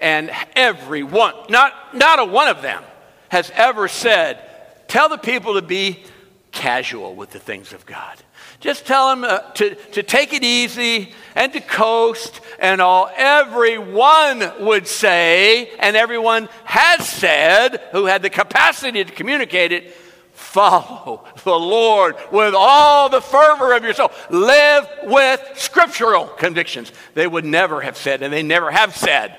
And 0.00 0.30
every 0.54 1.02
one, 1.02 1.34
not, 1.50 1.94
not 1.94 2.18
a 2.18 2.24
one 2.24 2.48
of 2.48 2.62
them, 2.62 2.82
has 3.28 3.50
ever 3.54 3.88
said, 3.88 4.47
Tell 4.88 5.08
the 5.08 5.18
people 5.18 5.54
to 5.54 5.62
be 5.62 6.02
casual 6.50 7.14
with 7.14 7.30
the 7.30 7.38
things 7.38 7.72
of 7.72 7.86
God. 7.86 8.16
Just 8.60 8.86
tell 8.86 9.10
them 9.10 9.22
uh, 9.22 9.38
to, 9.52 9.74
to 9.74 10.02
take 10.02 10.32
it 10.32 10.42
easy 10.42 11.12
and 11.36 11.52
to 11.52 11.60
coast 11.60 12.40
and 12.58 12.80
all. 12.80 13.08
Everyone 13.14 14.50
would 14.60 14.88
say, 14.88 15.70
and 15.78 15.94
everyone 15.96 16.48
has 16.64 17.08
said, 17.08 17.80
who 17.92 18.06
had 18.06 18.22
the 18.22 18.30
capacity 18.30 19.04
to 19.04 19.12
communicate 19.12 19.70
it, 19.70 19.94
follow 20.32 21.24
the 21.44 21.54
Lord 21.54 22.16
with 22.32 22.54
all 22.56 23.08
the 23.08 23.20
fervor 23.20 23.74
of 23.74 23.84
your 23.84 23.94
soul. 23.94 24.10
Live 24.30 24.88
with 25.04 25.40
scriptural 25.54 26.26
convictions. 26.26 26.90
They 27.14 27.26
would 27.26 27.44
never 27.44 27.80
have 27.82 27.96
said, 27.96 28.22
and 28.22 28.32
they 28.32 28.42
never 28.42 28.70
have 28.70 28.96
said, 28.96 29.38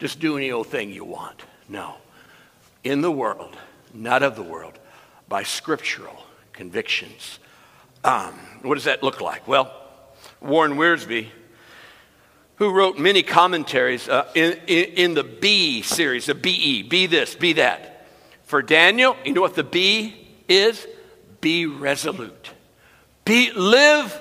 just 0.00 0.18
do 0.18 0.36
any 0.36 0.50
old 0.50 0.68
thing 0.68 0.90
you 0.90 1.04
want. 1.04 1.42
No. 1.68 1.96
In 2.82 3.02
the 3.02 3.12
world, 3.12 3.56
not 4.02 4.22
of 4.22 4.36
the 4.36 4.42
world, 4.42 4.78
by 5.28 5.42
scriptural 5.42 6.24
convictions. 6.52 7.38
Um, 8.04 8.34
what 8.62 8.74
does 8.74 8.84
that 8.84 9.02
look 9.02 9.20
like? 9.20 9.46
Well, 9.46 9.72
Warren 10.40 10.72
Wiersbe, 10.72 11.26
who 12.56 12.72
wrote 12.72 12.98
many 12.98 13.22
commentaries 13.22 14.08
uh, 14.08 14.28
in, 14.34 14.58
in, 14.66 14.84
in, 14.94 15.14
the 15.14 15.24
B 15.24 15.82
series, 15.82 16.26
the 16.26 16.34
BE, 16.34 16.82
be 16.82 17.06
this, 17.06 17.34
be 17.34 17.54
that. 17.54 18.06
For 18.44 18.62
Daniel, 18.62 19.16
you 19.24 19.32
know 19.32 19.40
what 19.40 19.54
the 19.54 19.64
B 19.64 20.26
is? 20.48 20.86
Be 21.40 21.66
resolute. 21.66 22.50
Be, 23.24 23.52
live 23.52 24.20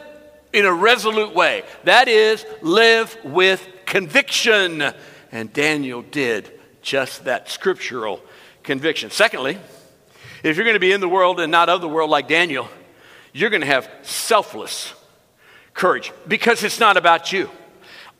in 0.53 0.65
a 0.65 0.73
resolute 0.73 1.33
way. 1.33 1.63
That 1.85 2.07
is, 2.07 2.45
live 2.61 3.17
with 3.23 3.65
conviction. 3.85 4.83
And 5.31 5.53
Daniel 5.53 6.01
did 6.01 6.51
just 6.81 7.25
that 7.25 7.49
scriptural 7.49 8.21
conviction. 8.67 9.09
Secondly, 9.09 9.57
if 10.43 10.55
you're 10.55 10.65
going 10.65 10.75
to 10.75 10.79
be 10.79 10.91
in 10.91 11.01
the 11.01 11.09
world 11.09 11.39
and 11.39 11.51
not 11.51 11.69
of 11.69 11.81
the 11.81 11.87
world 11.87 12.11
like 12.11 12.27
Daniel, 12.27 12.69
you're 13.33 13.49
going 13.49 13.61
to 13.61 13.67
have 13.67 13.89
selfless 14.03 14.93
courage 15.73 16.11
because 16.27 16.63
it's 16.63 16.79
not 16.79 16.97
about 16.97 17.31
you. 17.31 17.49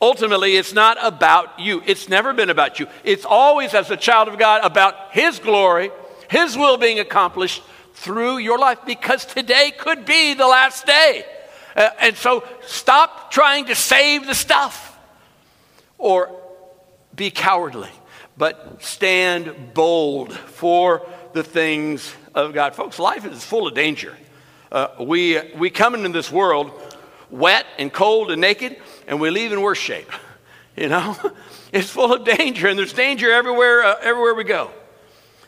Ultimately, 0.02 0.56
it's 0.56 0.74
not 0.74 0.98
about 1.02 1.60
you. 1.60 1.82
It's 1.86 2.08
never 2.08 2.34
been 2.34 2.50
about 2.50 2.80
you. 2.80 2.88
It's 3.04 3.26
always, 3.26 3.74
as 3.74 3.90
a 3.92 3.98
child 3.98 4.28
of 4.28 4.38
God, 4.38 4.64
about 4.64 5.12
His 5.12 5.40
glory, 5.40 5.92
His 6.30 6.56
will 6.58 6.78
being 6.78 7.00
accomplished 7.00 7.62
through 7.94 8.38
your 8.38 8.60
life 8.60 8.80
because 8.86 9.26
today 9.26 9.72
could 9.72 10.06
be 10.06 10.36
the 10.36 10.48
last 10.48 10.86
day. 10.86 11.26
Uh, 11.76 11.90
and 12.00 12.16
so 12.16 12.44
stop 12.66 13.32
trying 13.32 13.66
to 13.66 13.76
save 13.76 14.28
the 14.28 14.36
stuff 14.36 14.98
or 15.98 16.30
be 17.16 17.32
cowardly, 17.32 17.90
but 18.38 18.82
stand 18.84 19.74
bold 19.74 20.34
for 20.34 21.08
the 21.34 21.44
things 21.44 22.14
of 22.36 22.54
God. 22.54 22.76
Folks, 22.76 23.00
life 23.00 23.26
is 23.26 23.44
full 23.44 23.68
of 23.68 23.74
danger. 23.74 24.16
Uh, 24.72 24.88
we, 25.00 25.40
we 25.54 25.70
come 25.70 25.96
into 25.96 26.10
this 26.10 26.32
world 26.32 26.72
wet 27.30 27.66
and 27.78 27.92
cold 27.92 28.32
and 28.32 28.40
naked, 28.42 28.78
and 29.08 29.20
we 29.20 29.30
leave 29.30 29.52
in 29.52 29.62
worse 29.62 29.80
shape. 29.80 30.12
You 30.80 30.90
know, 30.90 31.18
it's 31.72 31.90
full 31.90 32.14
of 32.14 32.24
danger, 32.24 32.68
and 32.68 32.78
there's 32.78 32.94
danger 32.94 33.32
everywhere, 33.32 33.84
uh, 33.84 33.96
everywhere 34.00 34.36
we 34.36 34.44
go. 34.44 34.70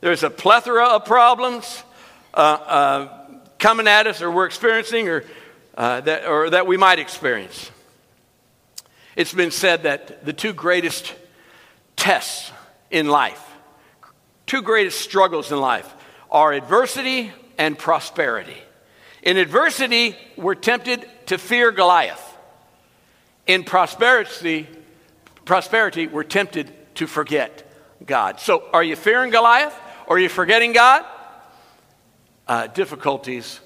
There's 0.01 0.23
a 0.23 0.29
plethora 0.31 0.85
of 0.85 1.05
problems 1.05 1.83
uh, 2.33 2.37
uh, 2.37 3.27
coming 3.59 3.87
at 3.87 4.07
us, 4.07 4.23
or 4.23 4.31
we're 4.31 4.47
experiencing, 4.47 5.07
or 5.07 5.23
uh, 5.77 6.01
that, 6.01 6.25
or 6.25 6.49
that 6.49 6.65
we 6.65 6.77
might 6.77 6.97
experience. 6.97 7.69
It's 9.15 9.31
been 9.31 9.51
said 9.51 9.83
that 9.83 10.25
the 10.25 10.33
two 10.33 10.51
greatest 10.51 11.13
tests 11.95 12.51
in 12.91 13.07
life, 13.07 13.43
two 14.45 14.61
greatest 14.61 15.01
struggles 15.01 15.51
in 15.51 15.59
life, 15.59 15.93
are 16.31 16.53
adversity 16.53 17.31
and 17.57 17.77
prosperity. 17.77 18.57
In 19.21 19.37
adversity, 19.37 20.15
we're 20.37 20.55
tempted 20.55 21.07
to 21.27 21.37
fear 21.37 21.71
Goliath. 21.71 22.25
In 23.47 23.63
prosperity, 23.63 24.67
prosperity, 25.45 26.07
we're 26.07 26.23
tempted 26.23 26.71
to 26.95 27.07
forget 27.07 27.69
God. 28.05 28.39
So, 28.39 28.63
are 28.71 28.83
you 28.83 28.95
fearing 28.95 29.31
Goliath 29.31 29.77
or 30.07 30.17
are 30.17 30.19
you 30.19 30.29
forgetting 30.29 30.73
God? 30.73 31.05
Uh, 32.47 32.67
difficulties 32.67 33.59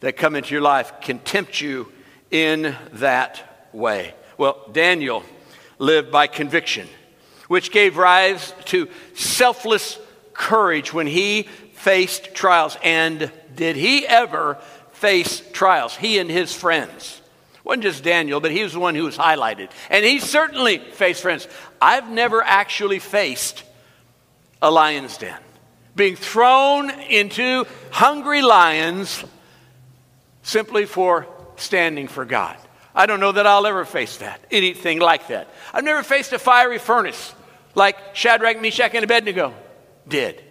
that 0.00 0.16
come 0.16 0.34
into 0.34 0.52
your 0.52 0.62
life 0.62 0.92
can 1.00 1.18
tempt 1.18 1.60
you 1.60 1.92
in 2.30 2.76
that 2.94 3.68
way. 3.72 4.14
Well, 4.36 4.68
Daniel 4.72 5.24
lived 5.78 6.10
by 6.10 6.26
conviction, 6.26 6.88
which 7.48 7.72
gave 7.72 7.96
rise 7.96 8.54
to 8.66 8.88
selfless 9.14 9.98
courage 10.32 10.92
when 10.92 11.06
he 11.06 11.42
faced 11.72 12.34
trials. 12.34 12.76
And 12.82 13.32
did 13.54 13.76
he 13.76 14.06
ever 14.06 14.58
face 14.92 15.42
trials, 15.52 15.96
he 15.96 16.18
and 16.18 16.30
his 16.30 16.54
friends. 16.54 17.20
It 17.54 17.64
wasn't 17.64 17.84
just 17.84 18.04
Daniel, 18.04 18.40
but 18.40 18.50
he 18.50 18.62
was 18.62 18.72
the 18.72 18.80
one 18.80 18.94
who 18.94 19.04
was 19.04 19.16
highlighted. 19.16 19.70
And 19.90 20.04
he 20.04 20.20
certainly 20.20 20.78
faced 20.78 21.22
friends. 21.22 21.48
I've 21.80 22.08
never 22.08 22.42
actually 22.42 22.98
faced 22.98 23.64
a 24.60 24.70
lion's 24.70 25.16
den. 25.16 25.38
Being 25.94 26.16
thrown 26.16 26.90
into 26.90 27.64
hungry 27.90 28.42
lions 28.42 29.24
simply 30.42 30.86
for 30.86 31.26
standing 31.56 32.08
for 32.08 32.24
God. 32.24 32.56
I 32.94 33.06
don't 33.06 33.20
know 33.20 33.32
that 33.32 33.46
I'll 33.46 33.66
ever 33.66 33.84
face 33.84 34.16
that, 34.18 34.40
anything 34.50 34.98
like 34.98 35.28
that. 35.28 35.48
I've 35.72 35.84
never 35.84 36.02
faced 36.02 36.32
a 36.32 36.38
fiery 36.38 36.78
furnace 36.78 37.34
like 37.78 38.14
Shadrach, 38.14 38.60
Meshach, 38.60 38.94
and 38.94 39.04
Abednego 39.04 39.54
did 40.06 40.42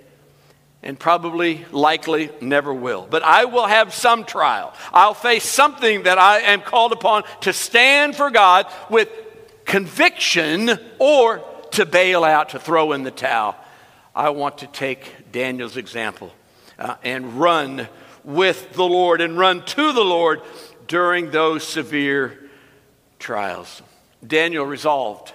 and 0.83 0.97
probably, 0.97 1.65
likely, 1.71 2.29
never 2.39 2.73
will. 2.73 3.07
But 3.09 3.23
I 3.23 3.45
will 3.45 3.65
have 3.65 3.93
some 3.93 4.23
trial. 4.23 4.73
I'll 4.93 5.13
face 5.13 5.43
something 5.43 6.03
that 6.03 6.17
I 6.17 6.39
am 6.39 6.61
called 6.61 6.91
upon 6.91 7.23
to 7.41 7.51
stand 7.51 8.15
for 8.15 8.29
God 8.29 8.67
with 8.89 9.09
conviction 9.65 10.79
or 10.99 11.43
to 11.71 11.85
bail 11.85 12.23
out, 12.23 12.49
to 12.49 12.59
throw 12.59 12.93
in 12.93 13.03
the 13.03 13.11
towel. 13.11 13.55
I 14.15 14.29
want 14.29 14.59
to 14.59 14.67
take 14.67 15.31
Daniel's 15.31 15.77
example 15.77 16.31
uh, 16.79 16.95
and 17.03 17.39
run 17.39 17.87
with 18.23 18.73
the 18.73 18.85
Lord 18.85 19.19
and 19.19 19.37
run 19.37 19.65
to 19.65 19.93
the 19.93 20.03
Lord 20.03 20.41
during 20.87 21.31
those 21.31 21.67
severe 21.67 22.49
trials. 23.19 23.81
Daniel 24.25 24.65
resolved 24.65 25.33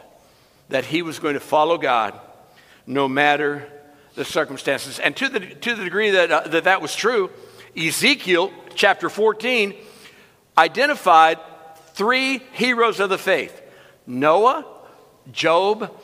that 0.73 0.87
he 0.87 1.03
was 1.03 1.19
going 1.19 1.35
to 1.35 1.41
follow 1.41 1.79
God 1.79 2.19
no 2.87 3.09
matter 3.09 3.69
the 4.15 4.25
circumstances. 4.25 4.99
And 4.99 5.17
to 5.17 5.29
the, 5.29 5.41
to 5.41 5.75
the 5.75 5.85
degree 5.85 6.11
that, 6.11 6.31
uh, 6.31 6.41
that 6.49 6.65
that 6.65 6.83
was 6.83 6.95
true, 6.95 7.31
Ezekiel 7.77 8.53
chapter 8.75 9.09
14 9.09 9.75
identified 10.57 11.39
three 11.95 12.39
heroes 12.53 13.01
of 13.01 13.11
the 13.11 13.19
faith 13.19 13.61
Noah, 14.07 14.67
Job, 15.31 15.95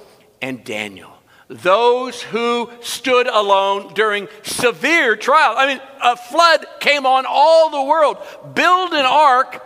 and 0.40 0.62
Daniel. 0.64 1.12
Those 1.48 2.22
who 2.22 2.70
stood 2.80 3.26
alone 3.26 3.94
during 3.94 4.28
severe 4.42 5.16
trial. 5.16 5.54
I 5.56 5.66
mean, 5.66 5.80
a 6.04 6.14
flood 6.14 6.66
came 6.78 7.06
on 7.06 7.24
all 7.26 7.70
the 7.70 7.82
world. 7.82 8.18
Build 8.54 8.92
an 8.92 9.06
ark 9.06 9.64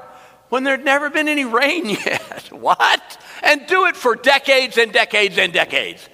when 0.49 0.63
there'd 0.63 0.85
never 0.85 1.11
been 1.11 1.29
any 1.29 1.45
rain 1.45 1.89
yet. 2.07 2.53
what? 2.53 3.19
And 3.43 3.67
do 3.67 3.87
it 3.87 3.97
for 3.97 4.15
decades 4.15 4.79
and 4.79 4.93
decades 4.93 5.37
and 5.37 5.53
decades. 5.53 6.09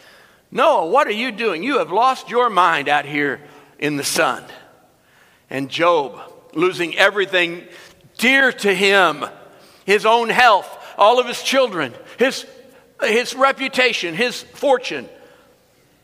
Noah, 0.51 0.89
what 0.89 1.07
are 1.07 1.13
you 1.13 1.31
doing? 1.31 1.63
You 1.63 1.79
have 1.79 1.93
lost 1.93 2.31
your 2.31 2.49
mind 2.49 2.89
out 2.89 3.05
here 3.05 3.41
in 3.79 3.97
the 3.97 4.05
sun. 4.05 4.45
And 5.51 5.69
Job, 5.69 6.19
losing 6.55 6.97
everything 6.97 7.65
dear 8.17 8.53
to 8.53 8.75
him 8.75 9.25
his 9.85 10.05
own 10.05 10.29
health, 10.29 10.69
all 10.99 11.19
of 11.19 11.27
his 11.27 11.43
children, 11.43 11.95
his, 12.19 12.47
his 13.03 13.35
reputation, 13.35 14.15
his 14.15 14.43
fortune. 14.43 15.09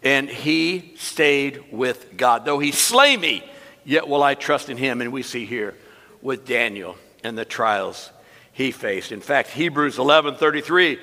And 0.02 0.28
he 0.28 0.94
stayed 0.96 1.64
with 1.70 2.16
God. 2.16 2.44
Though 2.44 2.58
he 2.58 2.72
slay 2.72 3.16
me, 3.16 3.44
yet 3.84 4.08
will 4.08 4.22
I 4.22 4.34
trust 4.34 4.68
in 4.68 4.76
him. 4.76 5.00
And 5.00 5.12
we 5.12 5.22
see 5.22 5.44
here 5.44 5.74
with 6.22 6.46
Daniel 6.46 6.96
and 7.22 7.36
the 7.36 7.44
trials 7.44 8.10
he 8.52 8.70
faced. 8.70 9.12
In 9.12 9.20
fact, 9.20 9.50
Hebrews 9.50 9.98
11 9.98 10.36
33 10.36 10.98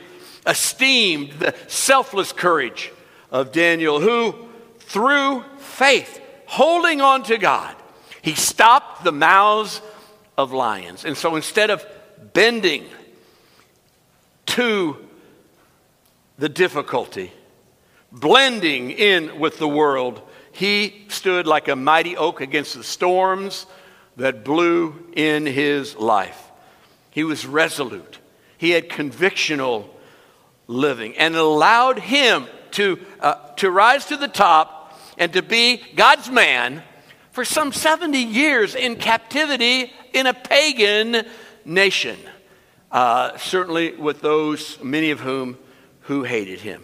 esteemed 0.46 1.32
the 1.34 1.56
selfless 1.68 2.32
courage 2.32 2.92
of 3.32 3.52
Daniel, 3.52 4.00
who, 4.00 4.36
through 4.80 5.44
faith, 5.58 6.20
holding 6.46 7.02
on 7.02 7.24
to 7.24 7.38
God, 7.38 7.76
he 8.22 8.36
stopped 8.36 9.04
the 9.04 9.12
mouths 9.12 9.82
of 10.38 10.52
lions. 10.52 11.06
And 11.06 11.18
so 11.18 11.36
instead 11.36 11.70
of 11.70 11.86
bending 12.34 12.86
to 14.48 14.98
the 16.38 16.50
difficulty, 16.50 17.32
blending 18.12 18.92
in 18.92 19.40
with 19.40 19.58
the 19.58 19.68
world, 19.68 20.22
he 20.52 21.06
stood 21.08 21.48
like 21.48 21.68
a 21.68 21.76
mighty 21.76 22.18
oak 22.18 22.42
against 22.42 22.76
the 22.76 22.84
storms 22.84 23.66
that 24.18 24.44
blew 24.44 25.08
in 25.14 25.46
his 25.46 25.96
life. 25.96 26.50
He 27.12 27.24
was 27.24 27.46
resolute. 27.46 28.20
He 28.58 28.72
had 28.72 28.90
convictional 28.90 29.88
living 30.72 31.18
and 31.18 31.36
allowed 31.36 32.00
him 32.00 32.48
to, 32.72 33.00
uh, 33.20 33.36
to 33.58 33.70
rise 33.70 34.06
to 34.08 34.18
the 34.18 34.28
top 34.28 34.98
and 35.18 35.34
to 35.34 35.42
be 35.42 35.82
God's 35.96 36.30
man 36.30 36.82
for 37.32 37.46
some 37.46 37.72
70 37.72 38.18
years 38.18 38.76
in 38.76 38.96
captivity 38.96 39.92
in 40.14 40.28
a 40.28 40.34
pagan 40.34 41.26
nation. 41.66 42.18
Uh, 42.92 43.38
certainly 43.38 43.94
with 43.96 44.22
those, 44.22 44.82
many 44.84 45.12
of 45.12 45.20
whom, 45.20 45.58
who 46.02 46.24
hated 46.24 46.60
him. 46.60 46.84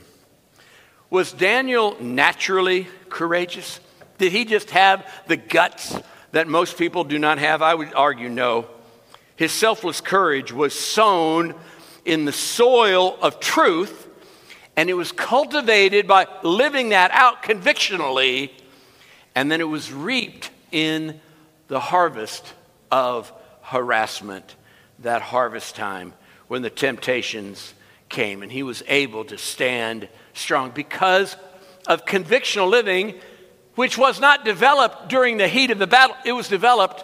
Was 1.10 1.32
Daniel 1.32 1.98
naturally 2.02 2.88
courageous? 3.10 3.80
Did 4.18 4.32
he 4.32 4.46
just 4.46 4.72
have 4.72 5.06
the 5.28 5.38
guts 5.38 5.98
that 6.32 6.48
most 6.48 6.78
people 6.78 7.04
do 7.04 7.20
not 7.20 7.40
have? 7.40 7.62
I 7.62 7.74
would 7.74 7.94
argue 7.94 8.30
no. 8.30 8.68
His 9.36 9.52
selfless 9.52 10.02
courage 10.02 10.52
was 10.52 10.78
sown 10.78 11.56
in 12.08 12.26
the 12.26 12.32
soil 12.32 13.18
of 13.22 13.40
truth 13.40 14.08
and 14.78 14.92
it 14.92 14.94
was 14.94 15.12
cultivated 15.12 16.08
by 16.08 16.28
living 16.44 16.90
that 16.90 17.10
out 17.12 17.42
convictionally, 17.42 18.54
and 19.34 19.52
then 19.52 19.60
it 19.60 19.68
was 19.68 19.92
reaped 19.92 20.52
in 20.72 21.20
the 21.68 21.80
harvest 21.80 22.54
of 22.92 23.34
harassment, 23.64 24.56
that 25.00 25.24
harvest 25.24 25.76
time 25.76 26.14
when 26.48 26.62
the 26.62 26.70
temptations 26.70 27.74
came, 28.08 28.44
and 28.44 28.52
he 28.52 28.62
was 28.62 28.84
able 28.88 29.26
to 29.26 29.38
stand 29.38 30.08
strong 30.34 30.70
because 30.70 31.36
of 31.88 32.06
convictional 32.06 32.70
living, 32.70 33.16
which 33.74 33.98
was 33.98 34.20
not 34.20 34.46
developed 34.46 35.10
during 35.10 35.38
the 35.38 35.48
heat 35.48 35.72
of 35.72 35.80
the 35.80 35.88
battle. 35.88 36.16
It 36.24 36.34
was 36.34 36.48
developed 36.48 37.04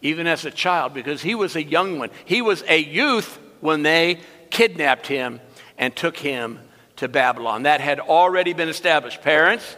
even 0.00 0.26
as 0.26 0.46
a 0.46 0.50
child 0.50 0.94
because 0.94 1.20
he 1.20 1.34
was 1.34 1.56
a 1.56 1.62
young 1.62 1.98
one. 1.98 2.10
He 2.24 2.40
was 2.40 2.64
a 2.66 2.78
youth 2.78 3.38
when 3.62 3.82
they 3.82 4.20
kidnapped 4.50 5.06
him 5.06 5.40
and 5.78 5.96
took 5.96 6.18
him 6.18 6.58
to 6.96 7.08
Babylon. 7.08 7.62
That 7.62 7.80
had 7.80 8.00
already 8.00 8.52
been 8.52 8.68
established. 8.68 9.22
Parents, 9.22 9.74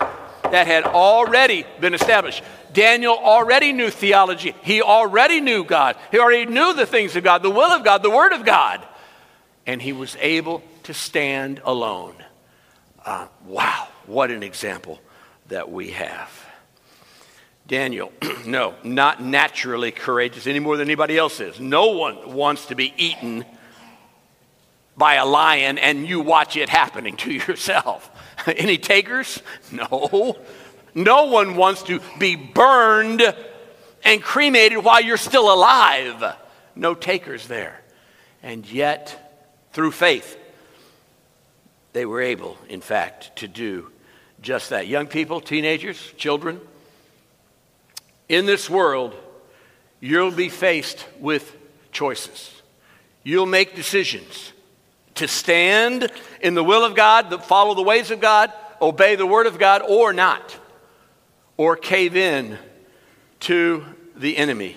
that 0.51 0.66
had 0.66 0.85
already 0.85 1.64
been 1.81 1.94
established. 1.94 2.42
Daniel 2.73 3.16
already 3.16 3.73
knew 3.73 3.90
theology. 3.90 4.55
He 4.62 4.83
already 4.83 5.40
knew 5.40 5.64
God. 5.64 5.97
He 6.11 6.18
already 6.18 6.47
knew 6.47 6.75
the 6.75 6.87
things 6.87 7.14
of 7.14 7.23
God, 7.23 7.42
the 7.42 7.51
will 7.51 7.70
of 7.70 7.85
God, 7.85 8.03
the 8.03 8.11
Word 8.11 8.33
of 8.33 8.44
God. 8.44 8.85
And 9.66 9.81
he 9.81 9.92
was 9.92 10.16
able 10.18 10.62
to 10.85 10.94
stand 10.94 11.61
alone. 11.64 12.16
Uh, 13.05 13.29
wow, 13.47 13.87
what 14.07 14.31
an 14.31 14.42
example 14.42 14.99
that 15.49 15.70
we 15.70 15.90
have. 15.90 16.31
Daniel, 17.66 18.12
no, 18.47 18.75
not 18.83 19.23
naturally 19.23 19.90
courageous 19.90 20.47
any 20.47 20.59
more 20.59 20.77
than 20.77 20.88
anybody 20.88 21.16
else 21.16 21.40
is. 21.40 21.61
No 21.61 21.88
one 21.88 22.35
wants 22.35 22.66
to 22.66 22.75
be 22.75 22.92
eaten 22.97 23.44
by 24.96 25.14
a 25.14 25.26
lion 25.26 25.78
and 25.78 26.07
you 26.07 26.20
watch 26.20 26.57
it 26.57 26.68
happening 26.68 27.16
to 27.18 27.33
yourself. 27.33 28.11
Any 28.46 28.78
takers? 28.78 29.42
No. 29.72 30.37
No 30.94 31.24
one 31.24 31.57
wants 31.57 31.83
to 31.85 32.00
be 32.18 32.37
burned 32.37 33.22
and 34.04 34.22
cremated 34.22 34.85
while 34.85 35.00
you're 35.00 35.16
still 35.16 35.52
alive. 35.52 36.37
No 36.76 36.94
takers 36.94 37.48
there. 37.48 37.80
And 38.42 38.70
yet, 38.70 39.42
through 39.72 39.92
faith, 39.92 40.38
they 41.92 42.04
were 42.04 42.20
able, 42.20 42.59
in 42.68 42.80
fact, 42.80 43.37
to 43.37 43.48
do 43.48 43.90
just 44.40 44.70
that. 44.70 44.87
Young 44.87 45.07
people, 45.07 45.40
teenagers, 45.40 46.12
children, 46.16 46.61
in 48.28 48.46
this 48.46 48.68
world, 48.68 49.14
you'll 50.00 50.30
be 50.30 50.48
faced 50.48 51.07
with 51.18 51.57
choices. 51.92 52.62
You'll 53.22 53.46
make 53.46 53.74
decisions 53.74 54.52
to 55.16 55.29
stand 55.29 56.11
in 56.40 56.55
the 56.55 56.64
will 56.64 56.85
of 56.85 56.94
God, 56.94 57.44
follow 57.44 57.74
the 57.74 57.83
ways 57.83 58.11
of 58.11 58.20
God, 58.20 58.53
obey 58.81 59.16
the 59.16 59.27
word 59.27 59.46
of 59.46 59.59
God, 59.59 59.83
or 59.87 60.12
not, 60.12 60.57
or 61.57 61.77
cave 61.77 62.16
in 62.16 62.59
to 63.40 63.85
the 64.16 64.37
enemy. 64.37 64.77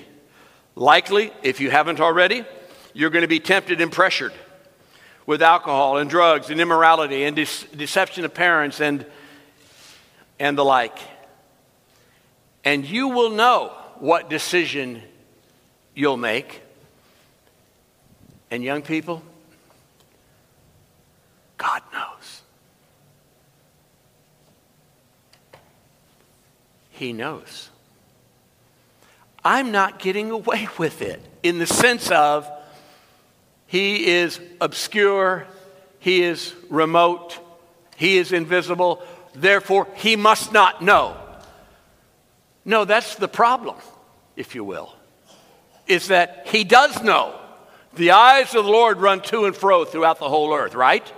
Likely, 0.76 1.32
if 1.42 1.60
you 1.60 1.72
haven't 1.72 2.00
already, 2.00 2.46
you're 2.94 3.10
going 3.10 3.24
to 3.24 3.28
be 3.28 3.40
tempted 3.40 3.82
and 3.82 3.92
pressured 3.92 4.34
with 5.26 5.42
alcohol 5.42 5.98
and 5.98 6.10
drugs 6.10 6.50
and 6.50 6.62
immorality 6.62 7.24
and 7.24 7.36
de- 7.36 7.76
deception 7.76 8.26
of 8.26 8.34
parents 8.34 8.80
and, 8.80 9.06
and 10.40 10.58
the 10.58 10.64
like. 10.64 10.98
And 12.64 12.86
you 12.86 13.10
will 13.10 13.30
know 13.30 13.74
what 14.00 14.30
decision 14.30 15.02
you'll 15.96 16.18
make. 16.18 16.62
And 18.52 18.64
young 18.64 18.82
people, 18.82 19.24
God 21.58 21.82
knows. 21.92 22.42
He 26.90 27.14
knows. 27.14 27.70
I'm 29.44 29.72
not 29.72 30.00
getting 30.00 30.32
away 30.32 30.68
with 30.78 31.02
it 31.02 31.22
in 31.44 31.60
the 31.60 31.68
sense 31.68 32.12
of 32.12 32.50
he 33.68 34.08
is 34.08 34.40
obscure, 34.62 35.46
he 36.00 36.24
is 36.24 36.54
remote, 36.70 37.38
he 37.98 38.18
is 38.18 38.32
invisible, 38.32 39.02
therefore 39.34 39.88
he 39.96 40.16
must 40.16 40.54
not 40.54 40.82
know. 40.82 41.18
No, 42.66 42.84
that's 42.84 43.16
the 43.16 43.28
problem, 43.28 43.78
if 44.36 44.56
you 44.56 44.64
will, 44.64 44.94
is 45.86 46.08
that 46.08 46.48
he 46.48 46.64
does 46.64 47.02
know. 47.02 47.40
The 47.94 48.12
eyes 48.12 48.54
of 48.56 48.66
the 48.66 48.72
Lord 48.72 49.00
run 49.00 49.22
to 49.24 49.46
and 49.46 49.56
fro 49.56 49.86
throughout 49.86 50.20
the 50.20 50.30
whole 50.30 50.54
earth, 50.54 50.76
right? 50.76 51.12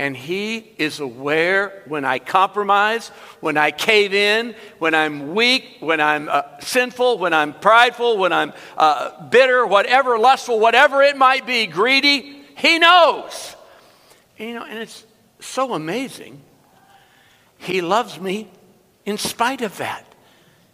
And 0.00 0.16
He 0.16 0.56
is 0.78 0.98
aware 0.98 1.82
when 1.86 2.06
I 2.06 2.20
compromise, 2.20 3.08
when 3.40 3.58
I 3.58 3.70
cave 3.70 4.14
in, 4.14 4.54
when 4.78 4.94
I'm 4.94 5.34
weak, 5.34 5.76
when 5.80 6.00
I'm 6.00 6.26
uh, 6.26 6.58
sinful, 6.60 7.18
when 7.18 7.34
I'm 7.34 7.52
prideful, 7.52 8.16
when 8.16 8.32
I'm 8.32 8.54
uh, 8.78 9.28
bitter, 9.28 9.66
whatever, 9.66 10.18
lustful, 10.18 10.58
whatever 10.58 11.02
it 11.02 11.18
might 11.18 11.46
be, 11.46 11.66
greedy. 11.66 12.46
He 12.56 12.78
knows. 12.78 13.54
And, 14.38 14.48
you 14.48 14.54
know, 14.54 14.64
and 14.64 14.78
it's 14.78 15.04
so 15.38 15.74
amazing. 15.74 16.40
He 17.58 17.82
loves 17.82 18.18
me 18.18 18.48
in 19.04 19.18
spite 19.18 19.60
of 19.60 19.76
that. 19.76 20.06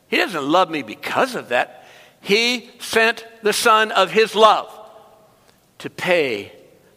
He 0.06 0.18
doesn't 0.18 0.48
love 0.48 0.70
me 0.70 0.84
because 0.84 1.34
of 1.34 1.48
that. 1.48 1.84
He 2.20 2.70
sent 2.78 3.26
the 3.42 3.52
Son 3.52 3.90
of 3.90 4.12
His 4.12 4.36
love 4.36 4.72
to 5.78 5.90
pay 5.90 6.52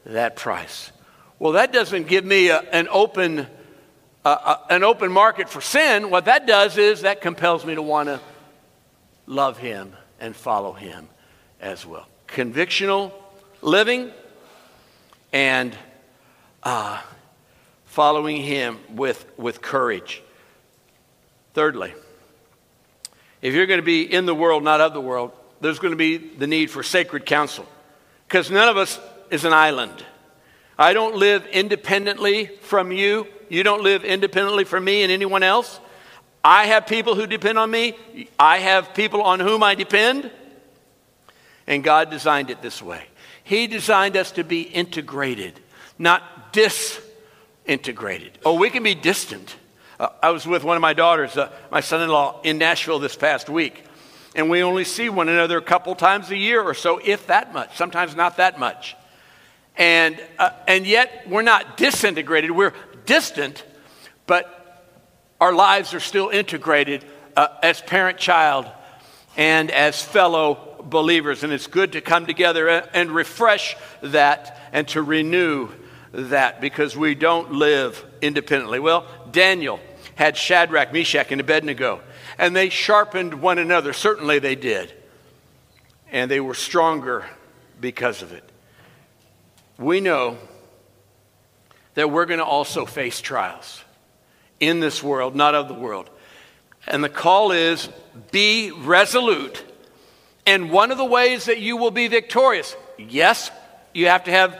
that 0.05 0.35
price. 0.35 0.91
Well, 1.39 1.53
that 1.53 1.71
doesn't 1.71 2.07
give 2.07 2.25
me 2.25 2.49
a, 2.49 2.59
an 2.59 2.87
open 2.91 3.47
an 4.25 4.83
open 4.83 5.11
market 5.11 5.49
for 5.49 5.61
sin. 5.61 6.09
What 6.09 6.25
that 6.25 6.45
does 6.45 6.77
is 6.77 7.01
that 7.01 7.21
compels 7.21 7.65
me 7.65 7.75
to 7.75 7.81
want 7.81 8.07
to 8.09 8.19
love 9.25 9.57
Him 9.57 9.95
and 10.19 10.35
follow 10.35 10.73
Him 10.73 11.07
as 11.61 11.85
well. 11.85 12.07
Convictional 12.27 13.11
living 13.61 14.11
and 15.31 15.75
uh, 16.63 17.01
following 17.85 18.37
Him 18.37 18.77
with, 18.89 19.25
with 19.37 19.61
courage. 19.61 20.21
Thirdly, 21.53 21.93
if 23.41 23.53
you're 23.53 23.65
going 23.65 23.79
to 23.79 23.85
be 23.85 24.01
in 24.01 24.25
the 24.25 24.35
world, 24.35 24.63
not 24.63 24.81
of 24.81 24.93
the 24.93 25.01
world, 25.01 25.31
there's 25.61 25.79
going 25.79 25.91
to 25.91 25.97
be 25.97 26.17
the 26.17 26.47
need 26.47 26.69
for 26.69 26.83
sacred 26.83 27.25
counsel. 27.25 27.65
Because 28.27 28.51
none 28.51 28.69
of 28.69 28.77
us 28.77 28.99
is 29.31 29.45
an 29.45 29.53
island. 29.53 30.05
I 30.79 30.93
don't 30.93 31.17
live 31.17 31.45
independently 31.47 32.45
from 32.45 32.93
you. 32.93 33.27
You 33.49 33.63
don't 33.63 33.83
live 33.83 34.05
independently 34.05 34.63
from 34.63 34.85
me 34.85 35.03
and 35.03 35.11
anyone 35.11 35.43
else. 35.43 35.77
I 36.41 36.67
have 36.67 36.87
people 36.87 37.15
who 37.15 37.27
depend 37.27 37.59
on 37.59 37.69
me. 37.69 37.97
I 38.39 38.59
have 38.59 38.93
people 38.93 39.21
on 39.21 39.41
whom 39.41 39.61
I 39.61 39.75
depend. 39.75 40.31
And 41.67 41.83
God 41.83 42.09
designed 42.09 42.49
it 42.49 42.61
this 42.61 42.81
way. 42.81 43.03
He 43.43 43.67
designed 43.67 44.15
us 44.15 44.31
to 44.31 44.45
be 44.45 44.61
integrated, 44.61 45.59
not 45.97 46.53
disintegrated. 46.53 48.39
Oh, 48.45 48.53
we 48.53 48.69
can 48.69 48.81
be 48.81 48.95
distant. 48.95 49.57
Uh, 49.99 50.07
I 50.23 50.29
was 50.29 50.47
with 50.47 50.63
one 50.63 50.77
of 50.77 50.81
my 50.81 50.93
daughters, 50.93 51.35
uh, 51.35 51.51
my 51.69 51.81
son 51.81 52.01
in 52.01 52.09
law, 52.09 52.39
in 52.43 52.57
Nashville 52.57 52.99
this 52.99 53.17
past 53.17 53.49
week. 53.49 53.83
And 54.33 54.49
we 54.49 54.63
only 54.63 54.85
see 54.85 55.09
one 55.09 55.27
another 55.27 55.57
a 55.57 55.61
couple 55.61 55.93
times 55.95 56.31
a 56.31 56.37
year 56.37 56.61
or 56.61 56.73
so, 56.73 57.01
if 57.03 57.27
that 57.27 57.51
much, 57.53 57.75
sometimes 57.75 58.15
not 58.15 58.37
that 58.37 58.57
much. 58.57 58.95
And, 59.79 60.21
uh, 60.37 60.49
and 60.67 60.85
yet, 60.85 61.23
we're 61.29 61.41
not 61.41 61.77
disintegrated, 61.77 62.51
we're 62.51 62.73
distant, 63.05 63.63
but 64.27 64.83
our 65.39 65.53
lives 65.53 65.93
are 65.93 66.01
still 66.01 66.27
integrated 66.27 67.05
uh, 67.37 67.47
as 67.63 67.81
parent 67.81 68.17
child 68.17 68.67
and 69.37 69.71
as 69.71 70.03
fellow 70.03 70.83
believers. 70.83 71.43
And 71.43 71.53
it's 71.53 71.67
good 71.67 71.93
to 71.93 72.01
come 72.01 72.25
together 72.25 72.67
and 72.67 73.09
refresh 73.09 73.77
that 74.01 74.59
and 74.73 74.85
to 74.89 75.01
renew 75.01 75.69
that 76.11 76.59
because 76.59 76.97
we 76.97 77.15
don't 77.15 77.53
live 77.53 78.03
independently. 78.21 78.81
Well, 78.81 79.07
Daniel 79.31 79.79
had 80.15 80.35
Shadrach, 80.35 80.91
Meshach, 80.91 81.31
and 81.31 81.39
Abednego, 81.39 82.01
and 82.37 82.53
they 82.53 82.67
sharpened 82.67 83.41
one 83.41 83.59
another. 83.59 83.93
Certainly 83.93 84.39
they 84.39 84.55
did. 84.55 84.91
And 86.11 86.29
they 86.29 86.41
were 86.41 86.55
stronger 86.55 87.25
because 87.79 88.21
of 88.21 88.33
it 88.33 88.48
we 89.79 90.01
know 90.01 90.37
that 91.95 92.11
we're 92.11 92.25
going 92.25 92.39
to 92.39 92.45
also 92.45 92.85
face 92.85 93.21
trials 93.21 93.83
in 94.59 94.79
this 94.81 95.01
world, 95.01 95.35
not 95.35 95.55
of 95.55 95.67
the 95.67 95.73
world. 95.73 96.09
And 96.85 97.03
the 97.03 97.09
call 97.09 97.51
is 97.51 97.89
be 98.31 98.71
resolute. 98.71 99.63
And 100.45 100.69
one 100.71 100.91
of 100.91 100.97
the 100.97 101.05
ways 101.05 101.45
that 101.45 101.59
you 101.59 101.77
will 101.77 101.91
be 101.91 102.07
victorious, 102.07 102.75
yes, 102.97 103.51
you 103.93 104.07
have 104.07 104.25
to 104.25 104.31
have 104.31 104.59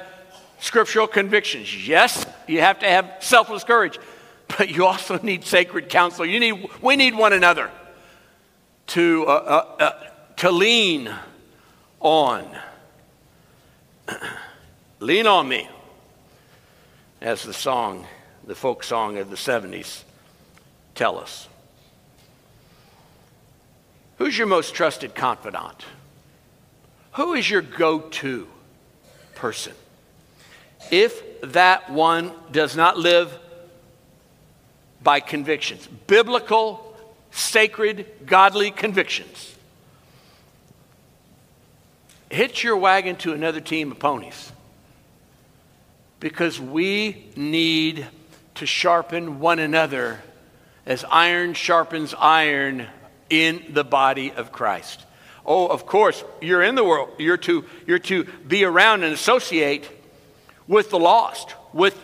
scriptural 0.60 1.08
convictions. 1.08 1.88
Yes, 1.88 2.26
you 2.48 2.62
have 2.62 2.80
to 2.80 2.88
have 2.88 3.16
selfless 3.20 3.64
courage. 3.64 4.00
But 4.58 4.70
you 4.70 4.86
also 4.86 5.20
need 5.20 5.44
sacred 5.44 5.90
counsel. 5.90 6.26
You 6.26 6.40
need, 6.40 6.70
we 6.82 6.96
need 6.96 7.16
one 7.16 7.34
another 7.34 7.70
to, 8.88 9.26
uh, 9.28 9.32
uh, 9.32 9.84
uh, 9.84 9.92
to 10.38 10.52
lean 10.52 11.14
on. 12.00 12.48
Lean 15.00 15.28
on 15.28 15.48
me, 15.48 15.70
as 17.22 17.44
the 17.44 17.54
song, 17.54 18.06
the 18.46 18.56
folk 18.56 18.84
song 18.84 19.18
of 19.18 19.30
the 19.30 19.38
70s 19.38 20.04
tell 20.94 21.18
us. 21.18 21.48
Who's 24.18 24.38
your 24.38 24.48
most 24.48 24.74
trusted 24.74 25.16
confidant? 25.16 25.86
Who 27.14 27.34
is 27.34 27.50
your 27.50 27.62
go 27.62 28.02
to 28.02 28.48
person? 29.36 29.74
If 30.92 31.42
that 31.42 31.90
one 31.90 32.34
does 32.52 32.76
not 32.76 32.98
live 32.98 33.38
by 35.02 35.22
convictions, 35.22 35.88
biblical, 36.08 36.94
sacred, 37.32 38.06
godly 38.26 38.72
convictions, 38.72 39.56
hitch 42.30 42.66
your 42.66 42.76
wagon 42.76 43.16
to 43.18 43.32
another 43.32 43.62
team 43.62 43.94
of 43.94 44.00
ponies 44.00 44.52
because 46.20 46.60
we 46.60 47.32
need 47.36 48.06
to 48.56 48.66
sharpen 48.66 49.40
one 49.40 49.60
another 49.60 50.22
as 50.86 51.06
iron 51.10 51.54
sharpens 51.54 52.14
iron 52.18 52.88
in 53.30 53.64
the 53.70 53.84
body 53.84 54.32
of 54.32 54.52
Christ. 54.52 55.06
Oh, 55.46 55.68
of 55.68 55.86
course, 55.86 56.24
you're 56.42 56.64
in 56.64 56.76
the 56.76 56.84
world. 56.84 57.12
You're 57.18 57.38
to, 57.38 57.66
you're 57.88 58.00
to 58.00 58.26
be 58.48 58.64
around 58.64 59.04
and 59.04 59.14
associate 59.14 59.90
with 60.68 60.90
the 60.90 61.00
lost, 61.00 61.56
with 61.74 61.98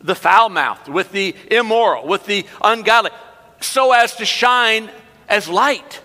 the 0.00 0.14
foul 0.14 0.48
mouthed, 0.48 0.88
with 0.88 1.12
the 1.12 1.34
immoral, 1.50 2.06
with 2.06 2.26
the 2.26 2.44
ungodly, 2.62 3.10
so 3.60 3.92
as 3.92 4.16
to 4.16 4.24
shine 4.24 4.90
as 5.28 5.48
light, 5.48 6.00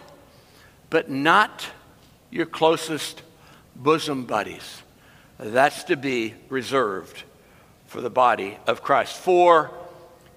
but 0.90 1.10
not 1.10 1.66
your 2.30 2.46
closest 2.46 3.22
bosom 3.76 4.26
buddies. 4.26 4.82
That's 5.38 5.86
to 5.86 5.98
be 5.98 6.36
reserved 6.50 7.24
for 7.90 8.02
the 8.02 8.10
body 8.10 8.58
of 8.68 8.84
Christ. 8.84 9.18
For 9.18 9.72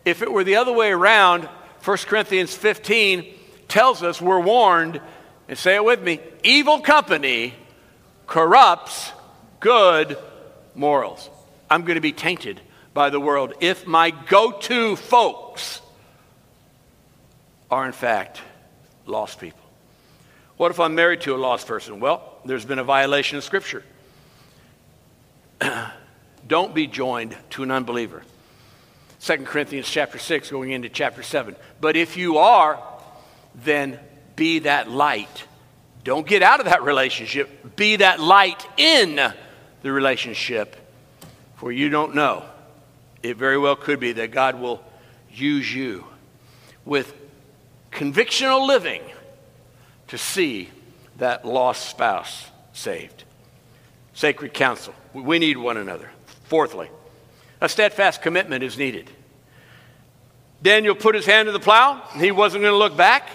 if 0.04 0.22
it 0.22 0.32
were 0.32 0.42
the 0.42 0.56
other 0.56 0.72
way 0.72 0.90
around, 0.90 1.44
1 1.84 1.96
Corinthians 1.98 2.54
15 2.54 3.26
tells 3.68 4.02
us 4.02 4.20
we're 4.20 4.40
warned, 4.40 5.00
and 5.48 5.58
say 5.58 5.74
it 5.76 5.84
with 5.84 6.02
me 6.02 6.18
evil 6.42 6.80
company 6.80 7.54
corrupts 8.26 9.12
good 9.60 10.16
morals. 10.74 11.28
I'm 11.70 11.82
going 11.82 11.96
to 11.96 12.00
be 12.00 12.12
tainted 12.12 12.60
by 12.94 13.10
the 13.10 13.20
world 13.20 13.52
if 13.60 13.86
my 13.86 14.10
go 14.10 14.52
to 14.52 14.96
folks 14.96 15.82
are, 17.70 17.86
in 17.86 17.92
fact, 17.92 18.40
lost 19.04 19.40
people. 19.40 19.60
What 20.56 20.70
if 20.70 20.80
I'm 20.80 20.94
married 20.94 21.20
to 21.22 21.34
a 21.34 21.36
lost 21.36 21.66
person? 21.66 22.00
Well, 22.00 22.38
there's 22.46 22.64
been 22.64 22.78
a 22.78 22.84
violation 22.84 23.36
of 23.36 23.44
Scripture. 23.44 23.84
Don't 26.46 26.74
be 26.74 26.86
joined 26.86 27.36
to 27.50 27.62
an 27.62 27.70
unbeliever. 27.70 28.22
2 29.20 29.38
Corinthians 29.38 29.88
chapter 29.88 30.18
6 30.18 30.50
going 30.50 30.72
into 30.72 30.88
chapter 30.88 31.22
7. 31.22 31.54
But 31.80 31.96
if 31.96 32.16
you 32.16 32.38
are, 32.38 32.82
then 33.54 34.00
be 34.34 34.60
that 34.60 34.90
light. 34.90 35.44
Don't 36.04 36.26
get 36.26 36.42
out 36.42 36.58
of 36.58 36.66
that 36.66 36.82
relationship. 36.82 37.76
Be 37.76 37.96
that 37.96 38.18
light 38.18 38.66
in 38.76 39.32
the 39.82 39.92
relationship, 39.92 40.76
for 41.56 41.70
you 41.70 41.88
don't 41.88 42.14
know. 42.14 42.44
It 43.22 43.36
very 43.36 43.58
well 43.58 43.76
could 43.76 44.00
be 44.00 44.12
that 44.12 44.32
God 44.32 44.60
will 44.60 44.82
use 45.30 45.72
you 45.72 46.04
with 46.84 47.14
convictional 47.92 48.66
living 48.66 49.02
to 50.08 50.18
see 50.18 50.70
that 51.18 51.44
lost 51.44 51.88
spouse 51.88 52.46
saved. 52.72 53.24
Sacred 54.14 54.52
counsel. 54.52 54.94
We 55.12 55.38
need 55.38 55.56
one 55.56 55.76
another. 55.76 56.10
Fourthly, 56.52 56.90
a 57.62 57.68
steadfast 57.70 58.20
commitment 58.20 58.62
is 58.62 58.76
needed. 58.76 59.08
Daniel 60.60 60.94
put 60.94 61.14
his 61.14 61.24
hand 61.24 61.46
to 61.46 61.52
the 61.52 61.58
plow. 61.58 62.02
He 62.18 62.30
wasn't 62.30 62.60
going 62.60 62.74
to 62.74 62.76
look 62.76 62.94
back, 62.94 63.30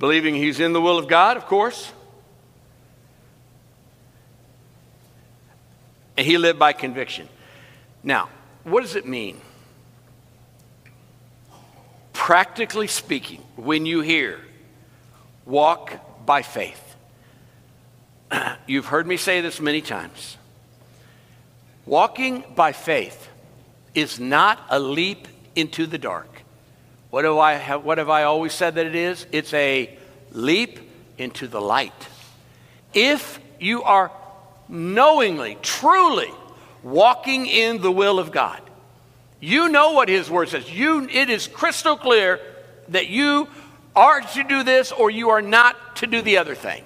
believing 0.00 0.34
he's 0.34 0.58
in 0.58 0.72
the 0.72 0.80
will 0.80 0.98
of 0.98 1.06
God, 1.06 1.36
of 1.36 1.46
course. 1.46 1.92
And 6.16 6.26
he 6.26 6.36
lived 6.36 6.58
by 6.58 6.72
conviction. 6.72 7.28
Now, 8.02 8.28
what 8.64 8.80
does 8.80 8.96
it 8.96 9.06
mean? 9.06 9.40
Practically 12.12 12.88
speaking, 12.88 13.40
when 13.54 13.86
you 13.86 14.00
hear 14.00 14.40
walk 15.44 16.26
by 16.26 16.42
faith, 16.42 16.96
you've 18.66 18.86
heard 18.86 19.06
me 19.06 19.16
say 19.16 19.40
this 19.42 19.60
many 19.60 19.80
times. 19.80 20.38
Walking 21.86 22.42
by 22.56 22.72
faith 22.72 23.28
is 23.94 24.18
not 24.18 24.60
a 24.68 24.80
leap 24.80 25.28
into 25.54 25.86
the 25.86 25.98
dark. 25.98 26.42
What 27.10 27.24
have 27.24 27.36
I, 27.36 27.54
have, 27.54 27.84
what 27.84 27.98
have 27.98 28.10
I 28.10 28.24
always 28.24 28.52
said 28.52 28.74
that 28.74 28.86
it 28.86 28.96
is? 28.96 29.26
It's 29.30 29.54
a 29.54 29.96
leap 30.32 30.80
into 31.16 31.46
the 31.46 31.60
light. 31.60 32.08
If 32.92 33.38
you 33.60 33.84
are 33.84 34.10
knowingly, 34.68 35.56
truly 35.62 36.30
walking 36.82 37.46
in 37.46 37.80
the 37.80 37.92
will 37.92 38.18
of 38.18 38.32
God, 38.32 38.60
you 39.38 39.68
know 39.68 39.92
what 39.92 40.08
His 40.08 40.28
Word 40.28 40.48
says. 40.48 40.70
You, 40.70 41.08
it 41.08 41.30
is 41.30 41.46
crystal 41.46 41.96
clear 41.96 42.40
that 42.88 43.06
you 43.06 43.48
are 43.94 44.20
to 44.20 44.42
do 44.42 44.64
this 44.64 44.90
or 44.92 45.08
you 45.08 45.30
are 45.30 45.42
not 45.42 45.96
to 45.96 46.06
do 46.06 46.20
the 46.20 46.38
other 46.38 46.54
thing. 46.54 46.82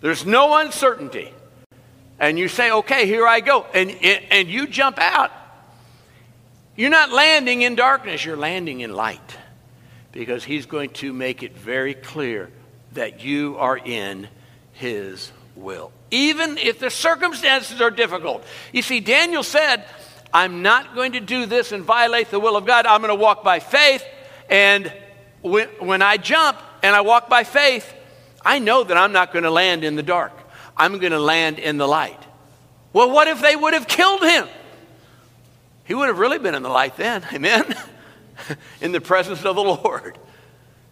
There's 0.00 0.24
no 0.24 0.56
uncertainty 0.56 1.32
and 2.22 2.38
you 2.38 2.46
say, 2.46 2.70
okay, 2.70 3.04
here 3.04 3.26
I 3.26 3.40
go, 3.40 3.66
and, 3.74 3.90
and 3.90 4.48
you 4.48 4.68
jump 4.68 4.98
out, 4.98 5.32
you're 6.76 6.88
not 6.88 7.10
landing 7.10 7.62
in 7.62 7.74
darkness, 7.74 8.24
you're 8.24 8.36
landing 8.36 8.80
in 8.80 8.94
light 8.94 9.36
because 10.12 10.44
he's 10.44 10.66
going 10.66 10.90
to 10.90 11.12
make 11.12 11.42
it 11.42 11.58
very 11.58 11.94
clear 11.94 12.48
that 12.92 13.24
you 13.24 13.56
are 13.58 13.76
in 13.76 14.28
his 14.74 15.32
will. 15.56 15.90
Even 16.12 16.58
if 16.58 16.78
the 16.78 16.90
circumstances 16.90 17.80
are 17.80 17.90
difficult. 17.90 18.44
You 18.72 18.82
see, 18.82 19.00
Daniel 19.00 19.42
said, 19.42 19.84
I'm 20.32 20.62
not 20.62 20.94
going 20.94 21.12
to 21.12 21.20
do 21.20 21.46
this 21.46 21.72
and 21.72 21.82
violate 21.82 22.30
the 22.30 22.38
will 22.38 22.56
of 22.56 22.66
God. 22.66 22.86
I'm 22.86 23.00
going 23.00 23.08
to 23.08 23.20
walk 23.20 23.42
by 23.42 23.58
faith. 23.58 24.04
And 24.48 24.92
when, 25.40 25.68
when 25.80 26.02
I 26.02 26.18
jump 26.18 26.56
and 26.84 26.94
I 26.94 27.00
walk 27.00 27.28
by 27.28 27.42
faith, 27.42 27.92
I 28.44 28.60
know 28.60 28.84
that 28.84 28.96
I'm 28.96 29.12
not 29.12 29.32
going 29.32 29.44
to 29.44 29.50
land 29.50 29.82
in 29.82 29.96
the 29.96 30.04
dark. 30.04 30.41
I'm 30.82 30.98
going 30.98 31.12
to 31.12 31.20
land 31.20 31.60
in 31.60 31.76
the 31.76 31.86
light. 31.86 32.18
Well, 32.92 33.08
what 33.12 33.28
if 33.28 33.40
they 33.40 33.54
would 33.54 33.72
have 33.72 33.86
killed 33.86 34.20
him? 34.20 34.48
He 35.84 35.94
would 35.94 36.08
have 36.08 36.18
really 36.18 36.40
been 36.40 36.56
in 36.56 36.64
the 36.64 36.68
light 36.68 36.96
then. 36.96 37.24
Amen? 37.32 37.72
in 38.80 38.90
the 38.90 39.00
presence 39.00 39.44
of 39.44 39.54
the 39.54 39.62
Lord. 39.62 40.18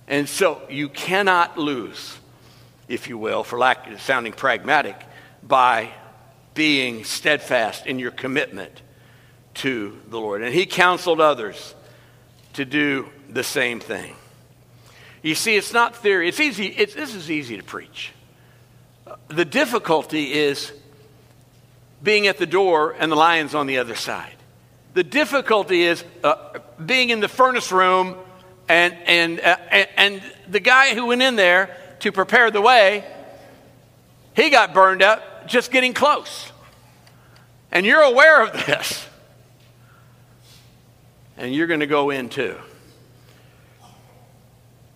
And 0.06 0.28
so 0.28 0.62
you 0.70 0.88
cannot 0.88 1.58
lose, 1.58 2.16
if 2.86 3.08
you 3.08 3.18
will, 3.18 3.42
for 3.42 3.58
lack 3.58 3.90
of 3.90 4.00
sounding 4.00 4.32
pragmatic, 4.32 4.94
by 5.42 5.90
being 6.54 7.02
steadfast 7.02 7.84
in 7.84 7.98
your 7.98 8.12
commitment 8.12 8.82
to 9.54 10.00
the 10.08 10.20
Lord. 10.20 10.42
And 10.42 10.54
he 10.54 10.66
counseled 10.66 11.20
others 11.20 11.74
to 12.52 12.64
do 12.64 13.08
the 13.28 13.42
same 13.42 13.80
thing. 13.80 14.14
You 15.20 15.34
see, 15.34 15.56
it's 15.56 15.72
not 15.72 15.96
theory. 15.96 16.28
It's 16.28 16.38
easy. 16.38 16.66
It's, 16.66 16.94
this 16.94 17.12
is 17.12 17.28
easy 17.28 17.56
to 17.56 17.64
preach. 17.64 18.12
The 19.30 19.44
difficulty 19.44 20.32
is 20.32 20.72
being 22.02 22.26
at 22.26 22.38
the 22.38 22.46
door 22.46 22.94
and 22.98 23.10
the 23.10 23.16
lion's 23.16 23.54
on 23.54 23.66
the 23.66 23.78
other 23.78 23.94
side. 23.94 24.34
The 24.94 25.04
difficulty 25.04 25.82
is 25.82 26.04
uh, 26.24 26.58
being 26.84 27.10
in 27.10 27.20
the 27.20 27.28
furnace 27.28 27.70
room 27.70 28.16
and, 28.68 28.94
and, 29.06 29.40
uh, 29.40 29.56
and 29.96 30.22
the 30.48 30.60
guy 30.60 30.94
who 30.94 31.06
went 31.06 31.22
in 31.22 31.36
there 31.36 31.76
to 32.00 32.12
prepare 32.12 32.50
the 32.50 32.60
way, 32.60 33.04
he 34.34 34.50
got 34.50 34.74
burned 34.74 35.02
up 35.02 35.46
just 35.46 35.70
getting 35.70 35.92
close. 35.92 36.50
And 37.70 37.86
you're 37.86 38.02
aware 38.02 38.42
of 38.42 38.52
this. 38.66 39.06
And 41.36 41.54
you're 41.54 41.66
going 41.66 41.80
to 41.80 41.86
go 41.86 42.10
in 42.10 42.28
too. 42.28 42.56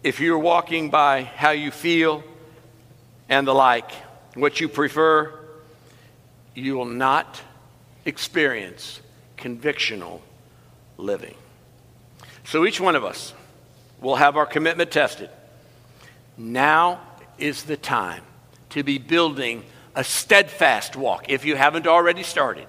If 0.02 0.20
you're 0.20 0.38
walking 0.38 0.90
by 0.90 1.22
how 1.22 1.50
you 1.50 1.70
feel 1.70 2.22
and 3.28 3.46
the 3.46 3.54
like, 3.54 3.90
what 4.34 4.60
you 4.60 4.68
prefer, 4.68 5.32
you 6.54 6.74
will 6.74 6.84
not 6.84 7.40
experience 8.04 9.00
convictional 9.36 10.20
living. 10.98 11.34
So 12.44 12.66
each 12.66 12.80
one 12.80 12.96
of 12.96 13.04
us 13.04 13.32
will 14.00 14.16
have 14.16 14.36
our 14.36 14.46
commitment 14.46 14.90
tested. 14.90 15.30
Now 16.36 17.00
is 17.38 17.64
the 17.64 17.76
time 17.76 18.22
to 18.70 18.82
be 18.82 18.98
building 18.98 19.64
a 19.94 20.04
steadfast 20.04 20.96
walk 20.96 21.26
if 21.28 21.44
you 21.44 21.56
haven't 21.56 21.86
already 21.86 22.22
started, 22.22 22.66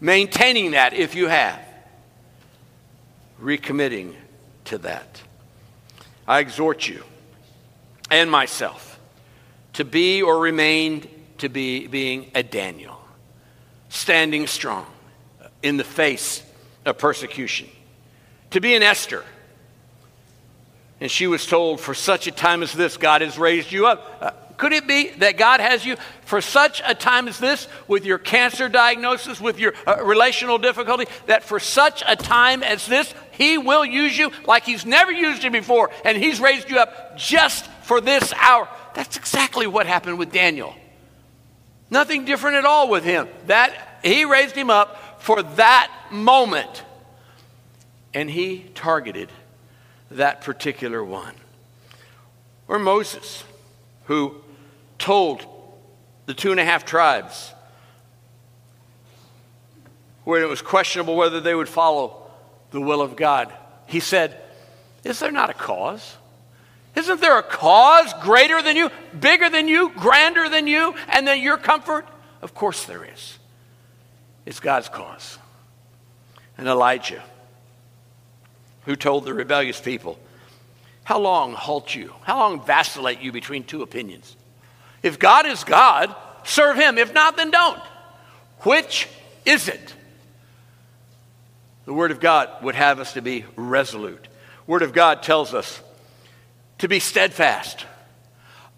maintaining 0.00 0.72
that 0.72 0.92
if 0.92 1.14
you 1.14 1.28
have, 1.28 1.60
recommitting 3.40 4.14
to 4.64 4.78
that. 4.78 5.22
I 6.26 6.40
exhort 6.40 6.86
you 6.86 7.02
and 8.10 8.30
myself 8.30 8.87
to 9.78 9.84
be 9.84 10.22
or 10.22 10.40
remain 10.40 11.08
to 11.38 11.48
be 11.48 11.86
being 11.86 12.32
a 12.34 12.42
Daniel, 12.42 13.00
standing 13.88 14.48
strong 14.48 14.84
in 15.62 15.76
the 15.76 15.84
face 15.84 16.42
of 16.84 16.98
persecution, 16.98 17.68
to 18.50 18.60
be 18.60 18.74
an 18.74 18.82
Esther. 18.82 19.24
And 21.00 21.08
she 21.08 21.28
was 21.28 21.46
told, 21.46 21.80
For 21.80 21.94
such 21.94 22.26
a 22.26 22.32
time 22.32 22.64
as 22.64 22.72
this, 22.72 22.96
God 22.96 23.20
has 23.20 23.38
raised 23.38 23.70
you 23.70 23.86
up. 23.86 24.18
Uh, 24.20 24.30
could 24.56 24.72
it 24.72 24.88
be 24.88 25.10
that 25.18 25.36
God 25.36 25.60
has 25.60 25.86
you 25.86 25.94
for 26.22 26.40
such 26.40 26.82
a 26.84 26.92
time 26.92 27.28
as 27.28 27.38
this, 27.38 27.68
with 27.86 28.04
your 28.04 28.18
cancer 28.18 28.68
diagnosis, 28.68 29.40
with 29.40 29.60
your 29.60 29.74
uh, 29.86 30.04
relational 30.04 30.58
difficulty, 30.58 31.04
that 31.26 31.44
for 31.44 31.60
such 31.60 32.02
a 32.04 32.16
time 32.16 32.64
as 32.64 32.84
this, 32.88 33.14
He 33.30 33.58
will 33.58 33.84
use 33.84 34.18
you 34.18 34.32
like 34.44 34.64
He's 34.64 34.84
never 34.84 35.12
used 35.12 35.44
you 35.44 35.52
before, 35.52 35.90
and 36.04 36.18
He's 36.18 36.40
raised 36.40 36.68
you 36.68 36.78
up 36.80 37.16
just 37.16 37.64
for 37.82 38.00
this 38.00 38.32
hour? 38.32 38.68
That's 38.98 39.16
exactly 39.16 39.68
what 39.68 39.86
happened 39.86 40.18
with 40.18 40.32
Daniel. 40.32 40.74
Nothing 41.88 42.24
different 42.24 42.56
at 42.56 42.64
all 42.64 42.88
with 42.88 43.04
him. 43.04 43.28
That 43.46 44.00
he 44.02 44.24
raised 44.24 44.56
him 44.56 44.70
up 44.70 45.22
for 45.22 45.40
that 45.40 45.88
moment. 46.10 46.82
And 48.12 48.28
he 48.28 48.64
targeted 48.74 49.28
that 50.10 50.40
particular 50.40 51.04
one. 51.04 51.36
Or 52.66 52.80
Moses, 52.80 53.44
who 54.06 54.34
told 54.98 55.46
the 56.26 56.34
two 56.34 56.50
and 56.50 56.58
a 56.58 56.64
half 56.64 56.84
tribes 56.84 57.54
when 60.24 60.42
it 60.42 60.48
was 60.48 60.60
questionable 60.60 61.14
whether 61.14 61.40
they 61.40 61.54
would 61.54 61.68
follow 61.68 62.20
the 62.72 62.80
will 62.80 63.00
of 63.00 63.14
God. 63.14 63.54
He 63.86 64.00
said, 64.00 64.36
Is 65.04 65.20
there 65.20 65.30
not 65.30 65.50
a 65.50 65.54
cause? 65.54 66.17
Isn't 66.98 67.20
there 67.20 67.38
a 67.38 67.44
cause 67.44 68.12
greater 68.22 68.60
than 68.60 68.74
you, 68.74 68.90
bigger 69.18 69.48
than 69.48 69.68
you, 69.68 69.90
grander 69.90 70.48
than 70.48 70.66
you, 70.66 70.96
and 71.08 71.28
than 71.28 71.40
your 71.40 71.56
comfort? 71.56 72.04
Of 72.42 72.54
course 72.54 72.86
there 72.86 73.04
is. 73.04 73.38
It's 74.44 74.58
God's 74.58 74.88
cause. 74.88 75.38
And 76.56 76.66
Elijah, 76.66 77.22
who 78.84 78.96
told 78.96 79.24
the 79.24 79.32
rebellious 79.32 79.80
people, 79.80 80.18
How 81.04 81.20
long 81.20 81.52
halt 81.52 81.94
you? 81.94 82.12
How 82.22 82.40
long 82.40 82.66
vacillate 82.66 83.20
you 83.20 83.30
between 83.30 83.62
two 83.62 83.82
opinions? 83.82 84.34
If 85.00 85.20
God 85.20 85.46
is 85.46 85.62
God, 85.62 86.12
serve 86.42 86.74
him. 86.74 86.98
If 86.98 87.14
not, 87.14 87.36
then 87.36 87.52
don't. 87.52 87.80
Which 88.62 89.08
is 89.44 89.68
it? 89.68 89.94
The 91.84 91.92
Word 91.92 92.10
of 92.10 92.18
God 92.18 92.50
would 92.64 92.74
have 92.74 92.98
us 92.98 93.12
to 93.12 93.22
be 93.22 93.44
resolute. 93.54 94.26
Word 94.66 94.82
of 94.82 94.92
God 94.92 95.22
tells 95.22 95.54
us 95.54 95.80
to 96.78 96.88
be 96.88 97.00
steadfast, 97.00 97.86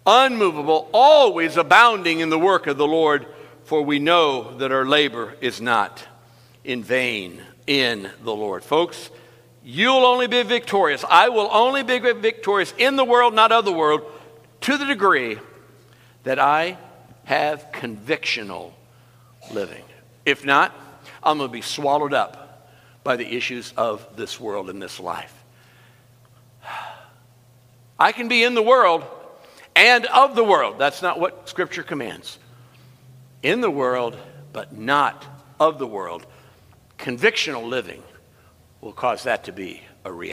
unmovable, 0.05 0.89
always 0.93 1.57
abounding 1.57 2.19
in 2.19 2.29
the 2.29 2.39
work 2.39 2.67
of 2.67 2.77
the 2.77 2.87
Lord, 2.87 3.27
for 3.63 3.81
we 3.81 3.99
know 3.99 4.57
that 4.57 4.71
our 4.71 4.85
labor 4.85 5.35
is 5.41 5.61
not 5.61 6.03
in 6.63 6.83
vain 6.83 7.41
in 7.67 8.09
the 8.23 8.35
Lord. 8.35 8.63
Folks, 8.63 9.09
you'll 9.63 10.05
only 10.05 10.27
be 10.27 10.43
victorious. 10.43 11.05
I 11.07 11.29
will 11.29 11.49
only 11.51 11.83
be 11.83 11.99
victorious 11.99 12.73
in 12.77 12.95
the 12.95 13.05
world, 13.05 13.33
not 13.33 13.51
of 13.51 13.65
the 13.65 13.73
world, 13.73 14.01
to 14.61 14.77
the 14.77 14.85
degree 14.85 15.37
that 16.23 16.39
I 16.39 16.77
have 17.25 17.71
convictional 17.71 18.73
living. 19.51 19.83
If 20.25 20.45
not, 20.45 20.75
I'm 21.23 21.37
going 21.37 21.49
to 21.49 21.53
be 21.53 21.61
swallowed 21.61 22.13
up 22.13 22.69
by 23.03 23.15
the 23.15 23.35
issues 23.35 23.73
of 23.77 24.05
this 24.15 24.39
world 24.39 24.69
and 24.69 24.81
this 24.81 24.99
life. 24.99 25.33
I 28.01 28.13
can 28.13 28.27
be 28.27 28.43
in 28.43 28.55
the 28.55 28.63
world 28.63 29.03
and 29.75 30.07
of 30.07 30.35
the 30.35 30.43
world. 30.43 30.79
That's 30.79 31.03
not 31.03 31.19
what 31.19 31.47
Scripture 31.47 31.83
commands. 31.83 32.39
In 33.43 33.61
the 33.61 33.69
world, 33.69 34.17
but 34.51 34.75
not 34.75 35.23
of 35.59 35.77
the 35.77 35.85
world. 35.85 36.25
Convictional 36.97 37.63
living 37.63 38.01
will 38.81 38.91
cause 38.91 39.21
that 39.25 39.43
to 39.43 39.51
be 39.51 39.83
a 40.03 40.11
reality. 40.11 40.29